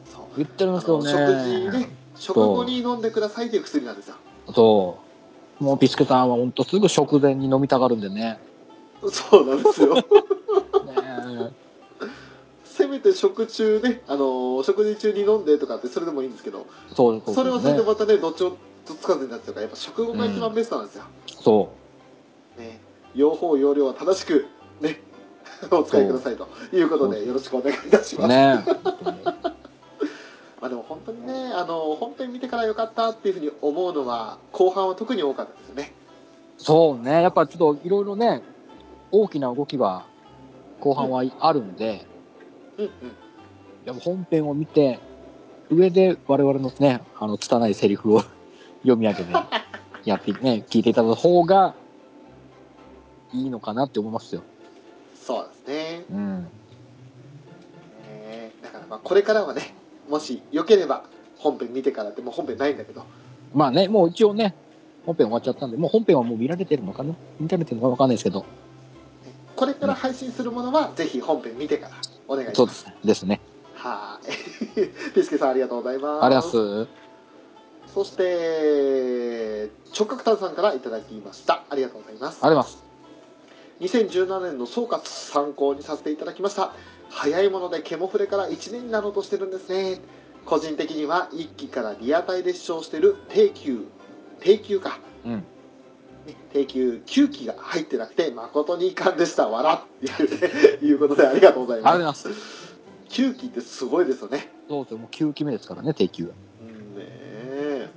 [0.04, 1.10] そう言ってるんですけどね。
[1.10, 4.14] 食事ね食後に飲んでくださいという薬なんですよ
[4.54, 4.98] そ
[5.60, 5.64] う。
[5.64, 8.38] もうピスケさんは本当すぐ食前に飲みたがるんでね。
[9.10, 9.94] そうなんですよ。
[9.94, 10.02] ね
[12.64, 17.84] せめて食中ねあの食事中に飲んでとかってそれでもいいんですけどそうそうそれはそれでね。
[17.86, 21.72] またねどっちもつかずになっちゃうからやっぱ食後が一番ベストなんですよ、そ
[22.58, 22.80] ね
[23.14, 24.46] 用法用量は正しく
[24.80, 25.00] ね
[25.70, 28.20] お使いくださいということでよろしくお願いいたしう。
[28.20, 28.64] ます、ね
[30.60, 35.92] まあでも本当にねあの本編見てからよかったっていうふうに思うのは後半は特に多かったですよね。
[36.56, 37.22] そうね。
[37.22, 38.42] やっぱちょっといろいろね、
[39.12, 40.06] 大きな動きは
[40.80, 42.06] 後半はあるんで、
[42.78, 42.92] うんうん
[43.84, 45.00] やっぱ本編を見て、
[45.68, 48.20] 上で我々のね、あの、拙いセリフを
[48.82, 49.32] 読み上げて、
[50.04, 51.74] やってね、聞いていただく方が
[53.32, 54.42] いいのかなって思いますよ。
[55.16, 56.42] そうですねうん。
[58.04, 59.74] ねだからまあこれからはね
[60.08, 61.04] もしよければ
[61.38, 63.04] 本編見てからってもう本編ないんだけど
[63.54, 64.54] まあね、もう一応ね、
[65.04, 68.44] 本編終わっちゃったんで、もう本編はもう見られてるのかな見られてるのかわかんないですけど、
[69.62, 71.94] これから配信するものはぜひ本編見てから
[72.26, 72.96] お願いしますそうですね。
[73.04, 73.40] ですね。
[73.74, 74.26] はい
[75.14, 76.86] ピスケさんありがとうございますありがとうございま
[77.86, 77.94] す。
[77.94, 82.82] そして直角炭さんからいただきましたありがとうございますあります。
[83.78, 86.72] 2017年の総括参考にさせていただきました
[87.08, 90.00] 早いものでケモフレから1年になろうとしてるんですね
[90.44, 93.86] 個人的には1期からリアタイで視聴してる定休
[94.40, 95.44] 定休かうん。
[96.26, 99.48] ね定休9期が入ってなくて誠に遺憾でした。
[99.48, 102.74] 笑ってい う,、ことでありがとうございありがとうますございます。
[103.08, 104.50] 9期ってすごいですよね。
[104.68, 106.30] そうですよ、もう9期目ですからね、定休は。
[106.62, 107.90] うんねえ。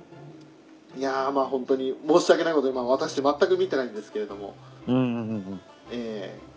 [0.98, 4.54] いやーまあ本当に申し訳ないことに、まあ、私全く見てないんですけれども。
[4.86, 5.60] うんうんうん
[5.90, 6.56] えー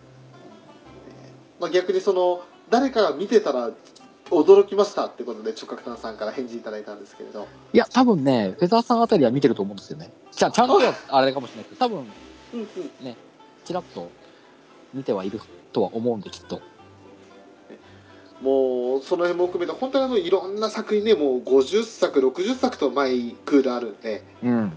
[1.60, 3.72] まあ、逆にその誰かが見てたら
[4.30, 10.12] 驚きましたってことで直角炭さんから返事いただいたんですけれどいや、多分ね、フェザーさんあたりは見てると思うんですよね。
[10.32, 12.00] じゃあ、ちゃんとはあれかもしれないけど、多分、
[12.54, 12.68] うんうん
[13.66, 14.10] ちらっと
[14.96, 15.40] 見てはいる
[15.74, 16.60] とは思うんで、きっと。
[18.42, 24.72] もうその辺も含めて本当にあのいろんな作品ねもう50作60作とマイクールあるんでうん。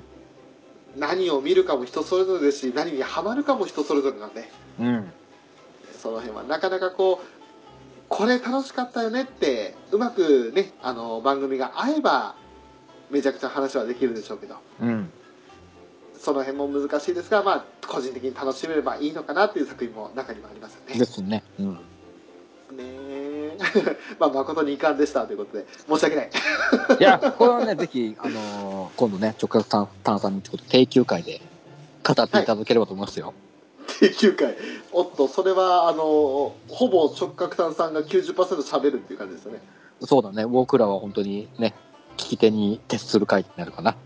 [0.97, 4.51] 何を見るかも人それぞれですし何にハマるかも人それぞれなんで
[4.81, 5.13] うん。
[5.97, 7.42] その辺はなかなかこう
[8.13, 12.37] これ楽しかったよねってうまくねあの番組が合えば
[13.11, 15.11] めちゃくちゃ話はできるでしょうけどうん。
[16.19, 20.99] その辺も難しいですが、まあ、個人的に楽しめればいいのかなっていう作品も中にもありますよね。
[20.99, 21.43] ですね。
[21.59, 21.73] うん。
[21.73, 21.79] ね
[22.77, 23.59] え
[24.21, 26.31] まあ誠に遺憾でしたということで申し訳ない。
[27.01, 31.41] いや、これはね、ぜひ、あのー今度ね、直角炭炭酸にってことで定休会で
[32.07, 33.35] 語っていただければと思いますよ。
[33.87, 34.57] 定休会
[34.93, 39.61] おっとそれはあのほぼ直角炭さんが90%喋るっていう感じですよね。
[40.01, 41.75] そうだね、僕らは本当にね、
[42.17, 43.93] 聞き手に徹する会になるかな。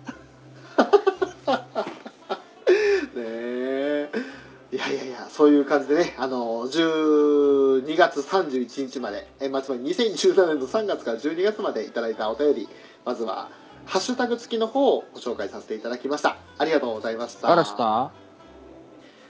[3.14, 4.10] ねえ。
[4.72, 12.68] いやいやいやそういう感じでねあの12月31日までえまあつまり2017年の3月から12月までいただいたお便り
[13.04, 13.48] まずは
[13.86, 16.36] ハッシュタグ付きの方をご紹介させていただきました。
[16.58, 17.50] ありがとうございました。
[17.50, 18.25] あらした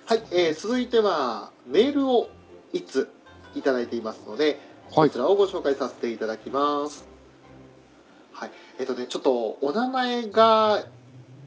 [0.08, 2.30] はい、えー続いてはメールを
[2.72, 3.10] 1つ
[3.56, 4.60] いただいていますので、
[4.92, 7.08] はいこちらをご紹介させていただきます。
[8.32, 10.84] はい、えっ、とね、ちょっとお名前が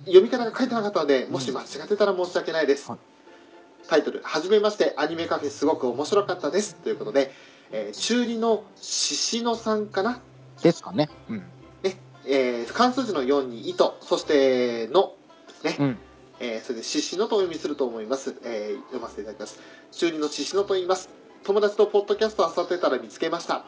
[0.03, 2.89] 読み方が書いてなかったので、もし間違ってたら申し訳ないです。
[2.89, 2.99] はい
[3.88, 6.76] タイトル、はじめまして、アニメカフェすごく面白かったです。
[6.76, 7.32] ということで、
[7.72, 10.20] えー中二のししのさんかな？
[10.62, 11.10] ですかね。
[11.30, 11.43] うん。
[12.26, 15.14] えー関数字の4に糸、そしての
[15.47, 15.78] ですね。
[15.80, 15.97] うん。
[16.39, 19.59] えーそれで獅子のとお読みすると思います、えー読ませていただきます。
[19.91, 21.09] 中二の獅子のと言います。
[21.43, 23.65] 友達とポッドキャストを漁ってたら見つけました。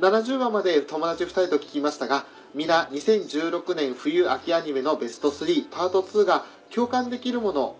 [0.00, 6.44] 70話まで友達2人と聞きましたが皆2016年冬秋アニメのベスト3パート2が
[6.74, 7.76] 共感できるもの、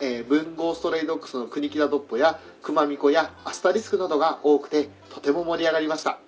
[0.00, 6.18] えー文豪ストレイドッグスの国木田ドッポやくまみこやアスタリスクなどが多くてとても盛り上がりました。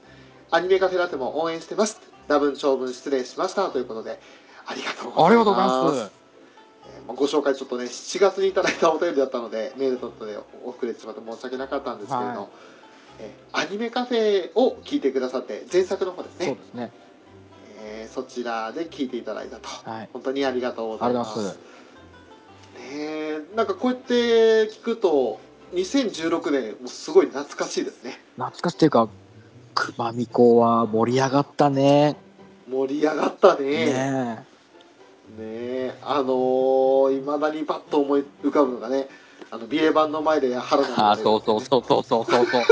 [0.50, 2.00] アニメカフェラテも応援してます。
[2.28, 3.68] 多分長文失礼しました。
[3.70, 4.20] ということで
[4.66, 5.26] ありがとうございます。
[5.26, 6.25] ありがとうございます。
[7.14, 10.24] ご紹介ちょっとね7月にいただいたお便りだったのでメールとって
[10.64, 12.48] 遅れてしまって申し訳なかったんですけれど、はい。
[13.20, 16.46] えーアニメカフェを聞いてくださって前作の方ですね。
[16.46, 16.92] そうですね。
[17.82, 19.68] えーそちらで聞いていただいたと。
[19.68, 20.09] はい。
[20.12, 21.54] 本当にありがとうございます。
[21.54, 21.59] ね
[22.90, 24.14] えなんかこうやって
[24.70, 25.40] 聞くと
[25.72, 28.20] 2016年もうすごい懐かしいですね。
[28.36, 29.09] 懐かしいっていうか、
[29.74, 32.16] くまみこは盛り上がったね。
[32.68, 33.86] 盛り上がったね。
[33.86, 34.46] ね
[35.37, 35.43] ね。
[35.43, 39.09] えあのー、いまだにパッと思い浮かぶのがね
[39.51, 40.95] あのビエ版の前で原田え。
[40.97, 42.62] あ、そうそうそうそうそうそうそう。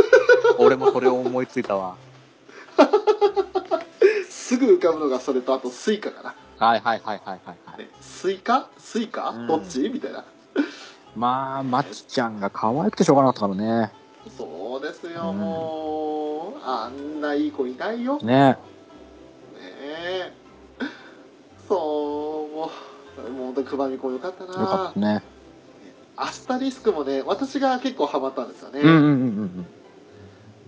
[0.58, 1.96] 俺もそれを思いついたわ。
[4.28, 6.34] すぐ浮かぶのがそれとあとスイカかな。
[6.58, 7.78] はいはいはいはいはいはい。
[7.78, 8.68] ねスイカ？
[8.78, 9.46] スイカ、うん。
[9.46, 9.88] どっち？
[9.88, 10.24] みたいな。
[11.16, 13.92] まあ、まちちゃんが可愛くてしょうがなかったからね。
[14.36, 15.38] そうですよ、うん。
[15.38, 16.60] もう。
[16.64, 18.18] あんないい子いないよ。
[18.18, 18.26] ね。
[18.26, 18.73] ねえ
[23.54, 25.22] 本当にくまみこよかったよかなったね。
[26.16, 29.66] アスタリスクもね私が結構ハマったんですよね、うんうん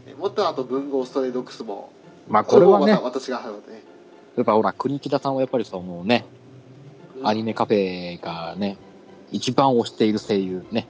[0.08, 0.18] うん。
[0.18, 1.90] もっとあと文豪ストレイドックスも
[2.28, 3.82] まあこれはね私がハマってね、
[4.36, 6.24] やっぱほら、国木田さんはやっぱりそのね、
[7.18, 8.76] うんアニメカフェがね、
[9.32, 10.86] 一番推している声優ね、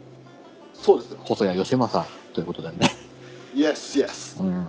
[0.74, 2.90] そうですよ細谷義正ということでね。
[3.54, 4.66] イエスイエス、ねうん。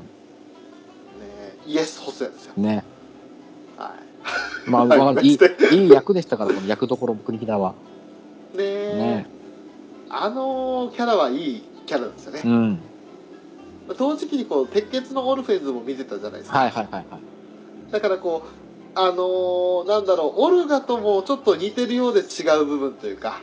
[1.65, 2.83] イエス細谷ですよね。
[3.77, 4.06] はい
[4.67, 5.39] まあ、はいまあいい、
[5.71, 7.75] いい役でしたから、この役どころも国木田は。
[8.53, 9.27] ねえね。
[10.09, 12.79] あのキャラはいいキャラですよねう、ん。
[13.97, 17.91] 同時期にこう鉄血のオルフェンズも見てたじゃないですか、はいはいはいはい。
[17.91, 23.41] だからこうあのーなんだろうオルガともちょっと似てるようで違う部分というか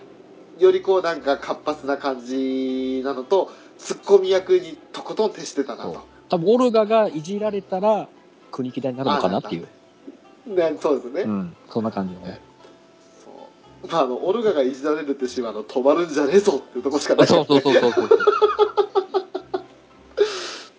[0.58, 6.00] よりこうなんか活発な感じなのとツッコミ役にとことん徹してたなと。
[6.28, 8.08] 多分オルガがいじられたら、
[8.50, 9.68] 国木田になるのかなっていう。
[10.46, 12.38] ね、そうですね、うん、そんな感じね。
[13.24, 13.30] そ
[13.82, 13.90] う。
[13.90, 18.08] まああのオルガがいじられるってシーンはあの止まるんじゃねえぞっていうとこしかない、ね、そうそうそうそうそう。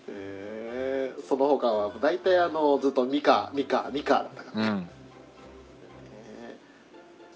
[0.09, 4.89] え、その他は大体あのずっとミカミカミカだったから、うん、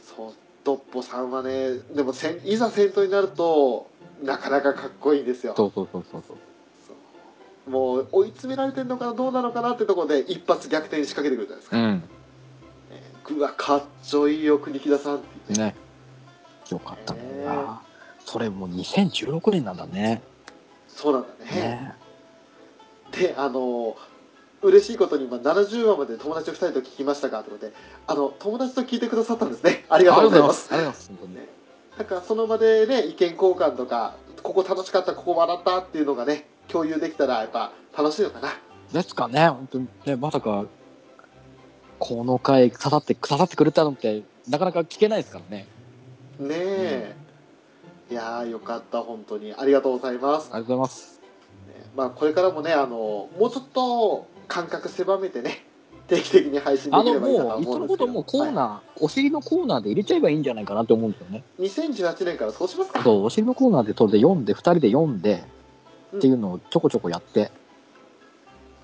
[0.04, 3.88] そうドッポさんはねでもせんいざ戦闘になると
[4.22, 5.54] なかなかかっこいいんですよ。
[5.58, 6.38] そうそうそうそうそう。
[7.70, 12.04] もう追い詰められてるのかなどうなのかなってところで一発逆転仕掛けてくるじゃないですか、うん。
[13.34, 15.76] ねうわかっちょいいよ国木田さんっていうねね。
[16.72, 17.82] よかったねねな。
[18.26, 20.22] それもう2016年なんだね。
[20.88, 21.94] そうなんだねね。
[23.12, 23.98] であの
[24.62, 27.74] 嬉しいことに今70話まで友達2人と聞きましたかってことで
[28.08, 30.54] あの友達と聞いてくださったんですねありがとうございま。
[30.54, 31.08] すすありがとうございます。
[31.10, 31.48] 本当にね。
[31.98, 38.50] なんかその場でね意見交換とかここ楽しかったここ笑ったっていうのがね共有できたらやっぱ楽しいのかな
[38.94, 40.66] ですかね、本当にね、まさか、
[42.00, 45.68] この回刺さって、刺さってくれたのって、なかなか聞けないですからね。
[46.39, 47.16] ねえ、
[48.10, 49.54] いやーよかった本当に。
[49.56, 51.22] ありがとうございます、ありがとうございます。
[51.68, 55.66] ねまあこれからもねあのもうちょっと間隔狭めてね
[56.08, 57.97] 定期的に配信できればいいかともう、いっ思うんですけど。
[57.97, 61.43] そのこともうコーナー、はお尻のコーナーで入れちゃえばいいんじゃないかなって思うんですよね。
[61.60, 63.04] い、2018年からそうしますか。
[63.04, 65.60] そう、お尻のコーナーでそれで読んで、二人で読んで、うん
[66.18, 67.52] っていうのをちょこちょこやって、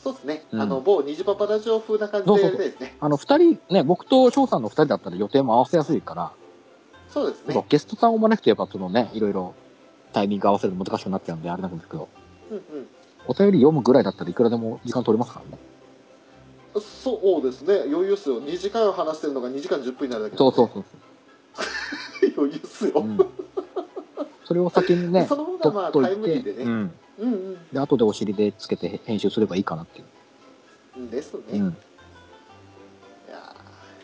[0.05, 0.61] そうですね、うん。
[0.61, 2.95] あの某ニジパパラジオ風な感じでやりたいですね。
[2.99, 6.31] あの、二人、ね、僕と翔さんの二人だったら予定も合わせやすいから、
[7.09, 7.65] そうですね。
[7.69, 9.55] ゲストさんを招くとやっぱそのね、いろいろ
[10.13, 12.07] タイミング合わせるの難しくなっちゃうんで、あれなんですけど、
[12.51, 12.63] うんうん。
[13.25, 15.57] お便り読むぐらいだったらいくらでも時間取れますからね。
[16.79, 17.91] そうですね。
[17.91, 18.39] 余裕っすよ。
[18.39, 20.83] 2時間話してるのが2時間10分になるだけそうそうそう
[22.37, 23.03] 余裕っすよ、そう。
[23.05, 23.17] うん。
[24.43, 26.93] それを先にね、その方がまあタイムリーでね、うん。
[27.19, 30.05] うん、うんで、後でお尻でつけて編集すればいいかなっていう。
[30.97, 31.65] うんですね、いうん。
[31.65, 31.73] や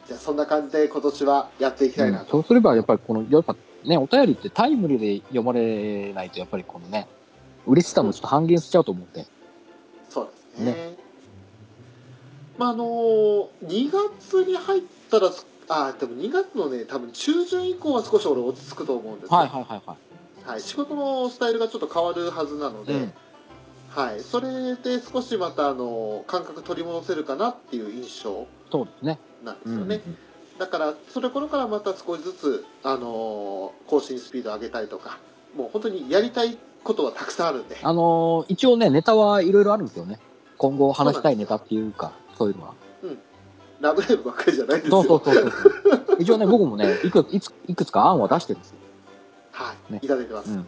[0.06, 3.56] ーじゃあそんな感じで今年はやっていきたいなと、そうすれば、やっぱりこの、やっぱ
[3.86, 7.08] ね、お便りってタイムリーで読まれないと、やっぱりこのね、
[7.66, 9.26] 嬉しさもちょっと半減しちゃうと思って。
[10.10, 10.98] そうですね
[12.58, 15.32] まああのー、2月に入ったら
[15.70, 20.11] あでも2月のね多分中旬以降は少し俺落ち着くと思うんですよはいはいはいはい。
[20.46, 23.14] はい、仕事のスタイルがちょっと変わるはずなので、うん
[23.90, 29.20] はい、それで少しまたあの感覚取り戻せるかなっていう印象そうですね。
[29.44, 29.80] なんですうん。
[29.80, 30.02] よね、
[30.58, 35.18] だからそれ頃からまた少しずつ、あのー更新スピード上げたりとか
[35.56, 40.20] もう本当にやりたいことはたくさんあるんであのー一応ね、ネタはいろいろあるんですよね。
[40.58, 42.74] 今後話したいネタっていうか、そういうのは。
[43.82, 46.18] ラブライブばっかりじゃないんですよそうそうそうそう。
[46.20, 48.78] 一応ね、僕もね、いくいついくつか案は出してるんですよ。
[49.62, 50.00] はい、ね。
[50.02, 50.68] いただいてます、うん。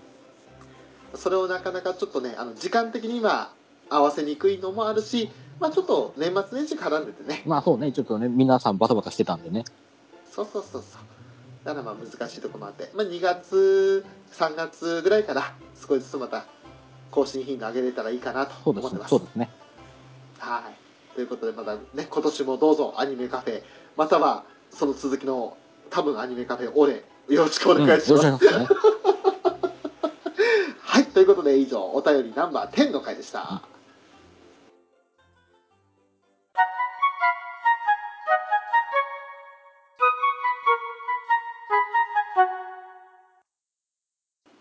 [1.16, 3.54] それをなかなかちょっとねあの時間的に今
[3.90, 5.30] 合わせにくいのもあるし
[5.60, 7.44] まあちょっと年末年始絡んでてね。
[7.46, 9.66] まあそうね、ちょっとね、皆さんバタバタしてたんでね。
[10.30, 11.02] そうそうそうそう。
[11.64, 16.46] だからまあ難しいところもあって、まあ、2月3月ぐらいから少しずつまた
[17.12, 19.06] 更新頻度上げれたらいいかなと思ってま。
[19.06, 19.10] す。
[19.10, 19.50] そうですね。
[20.40, 21.16] はい。
[21.16, 23.64] ということでまたね今年もどうぞアニメカフェ
[23.96, 25.56] またはその続きの
[25.90, 28.38] 多分アニメカフェオレよろしくお願いします、うん。
[30.82, 33.62] はいということで以上お便りナンバー10の回でした、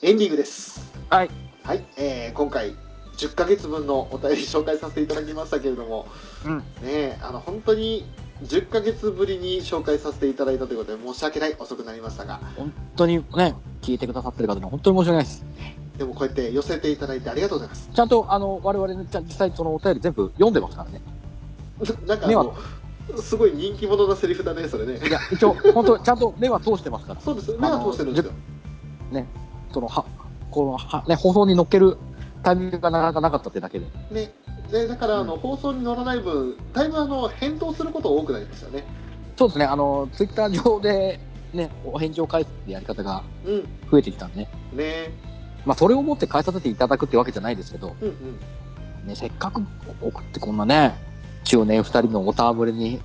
[0.03, 0.93] エンディングです。
[1.11, 1.31] はい。
[1.65, 2.75] はい、えー今回
[3.17, 6.07] 10ヶ月分のお便り紹介させていただきましたけれども、
[6.45, 6.59] うん。
[6.59, 8.05] ねえあの本当に
[8.43, 15.45] 10ヶ月ぶりに紹介させていただいたということで申し訳ない遅くなりましたが本当にね、聞いてくださってる方には本当に申し訳ないです。
[15.99, 21.01] でもこうやって寄せていただいてありがとうございますちゃんと、あの、我々ね、ちゃん実際そのお便り全部読んでますからね。
[22.07, 22.53] なんか
[23.21, 27.21] すごい人気者なセリフだねそれねいや、一応、本当ちゃんと目は通してますから。
[27.23, 28.33] そうです目は通してるんですよ
[29.73, 30.05] その、は、
[30.51, 31.97] この、は、ね、放送に乗っける
[32.43, 33.87] タイミングがなかなかなかったってだけで。
[34.11, 34.33] ね
[34.73, 35.41] でだからあの、うん。
[35.41, 38.85] 放送に乗らない分だいぶあの返答すること多くなりましたよね。
[39.37, 41.21] そうですね、あの、ツイッター上で、
[41.53, 43.69] ね、お返事を返すってやり方がうん。
[43.91, 44.39] 増えてきたんで。
[44.39, 44.49] ね。
[44.73, 45.11] ね
[45.65, 48.11] まあ、それをもって返させていただくってわけじゃないですけど、うんう
[49.05, 49.07] ん。
[49.07, 49.63] ね、せっかく
[50.01, 50.95] 送ってこんなね、
[51.45, 53.01] 中年二人のおたわむれに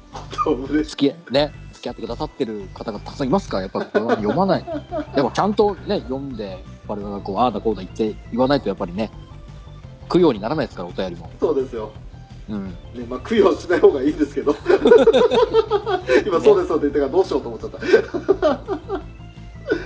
[0.86, 4.66] 付きね、付き合ってくださってる方がたくさんいますから、やっぱりこれは読まない。
[5.16, 9.12] でもちゃんとね、読んで、我々がこう、ああだこうだ言って言わないとやっぱりね、
[10.10, 11.30] 供養にならないですから、お便りも。
[11.40, 11.92] そうですよ。
[12.50, 12.70] うん。
[12.70, 12.76] ね
[13.10, 14.56] まあ、供養しない方がいいんですけど。
[16.26, 17.78] 今そうですそうで言ったからどうしようと思っちゃった。
[18.58, 18.66] こ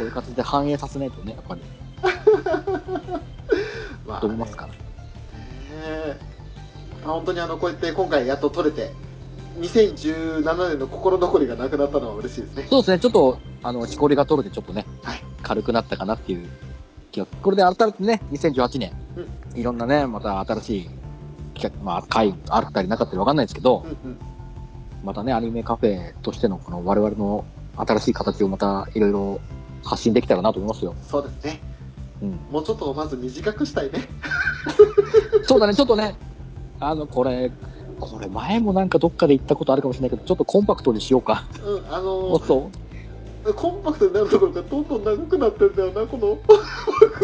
[0.02, 1.62] ういう形で反映させないとね、やっぱり、
[4.08, 4.74] まと思いますから。
[4.74, 4.80] ね
[7.04, 8.92] まあ本当にあのこうやって今回やっと撮れて
[9.60, 12.68] 2017年の心残りがなくなったのは嬉しいですね。
[12.70, 15.24] そうですね、ちょっと、あの、しこりが取れてちょっとね、はい。
[15.44, 16.48] 軽くなったかなっていう
[17.12, 17.26] 気が。
[17.26, 18.92] これで改めてね、2018年、
[19.56, 20.90] いろんなね、また新しい
[21.54, 24.20] 企画まあ、会あったりなかったりわかんないですけどう、んうん
[25.04, 27.44] またね、アニメカフェとしてのこの我々の
[27.76, 29.42] 新しい形をまたいろいろ
[29.84, 30.96] 発信できたらなと思いますよ。
[31.08, 31.60] そうですね
[32.22, 32.40] うん。
[32.52, 34.08] もうちょっとまず短くしたいね
[35.44, 36.16] そうだね、ちょっとね、
[36.80, 37.52] あの、これ、
[38.00, 41.46] これ前もなんかどっかで言ったことあるかもしれないけど、ちょっとコンパクトにしようか。
[41.64, 42.70] うんあものっと、
[43.56, 46.38] コンパクトになるところがどんどん長くなってんだよなこの。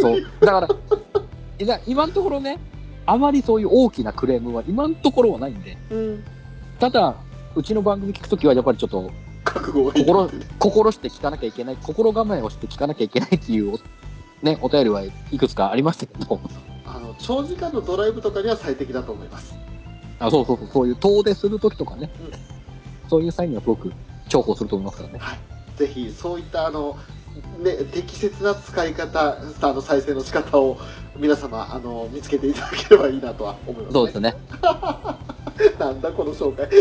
[0.02, 0.22] そう。
[0.40, 2.60] だから、今のところね、
[3.06, 6.24] あまりそういう大きなクレームは今のところはないんで、うん。
[6.80, 7.16] ただ、
[7.56, 9.12] うちの番組聞くときはやっぱりちょっと
[9.46, 10.30] 心、
[10.60, 13.80] 心して聞かなきゃいけない、心構えをして聞かなきゃいけないっていう、
[14.42, 16.40] ね、お便りはいくつかありましたけど、
[16.86, 19.56] あの長時間のドライブとかには最適だと思います。
[20.20, 23.10] あそうそうそう、そういう遠出するときとかね、うん。
[23.10, 23.92] そういう際にはすごく
[24.28, 25.20] 重宝すると思いますからね。
[25.20, 25.40] はい
[25.78, 26.98] ぜひそういったあの
[27.60, 30.78] ね適切な使い方あの再生の仕方を
[31.16, 34.36] 皆様あの見つけていただければいいなとは思います、ね、そうですね。
[35.80, 36.68] なんだこの紹介。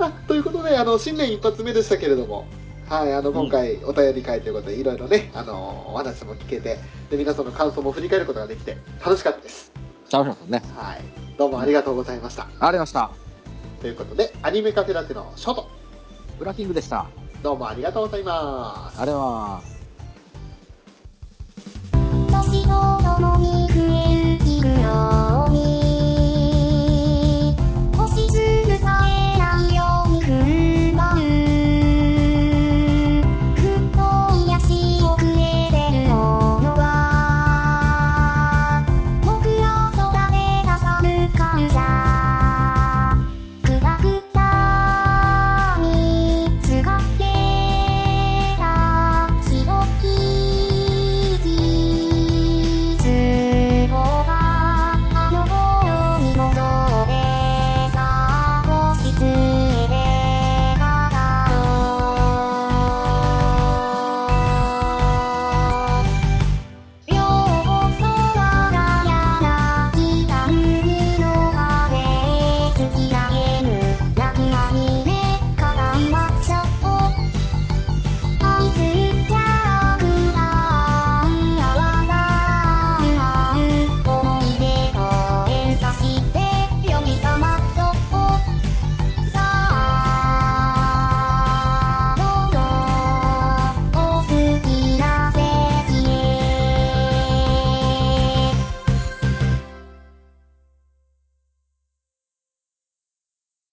[0.00, 2.46] あということであの新年一発目でしたけれども
[2.88, 6.78] はい、あの今回お便り会ということでいろいろねあのお話も聞けて
[7.10, 9.70] で皆さんの感想も振り返ることができて楽しかったです。
[10.10, 10.62] 楽しかったね。
[10.74, 11.02] はい。
[11.36, 12.44] どうもありがとうございました。
[12.44, 13.10] ありがとうございました。
[13.82, 15.77] ということでアニメカフェラテのショート
[16.38, 17.00] ブラッキングでした。
[17.00, 17.06] あ
[17.42, 19.78] どうもありがとうございますりがとうございます。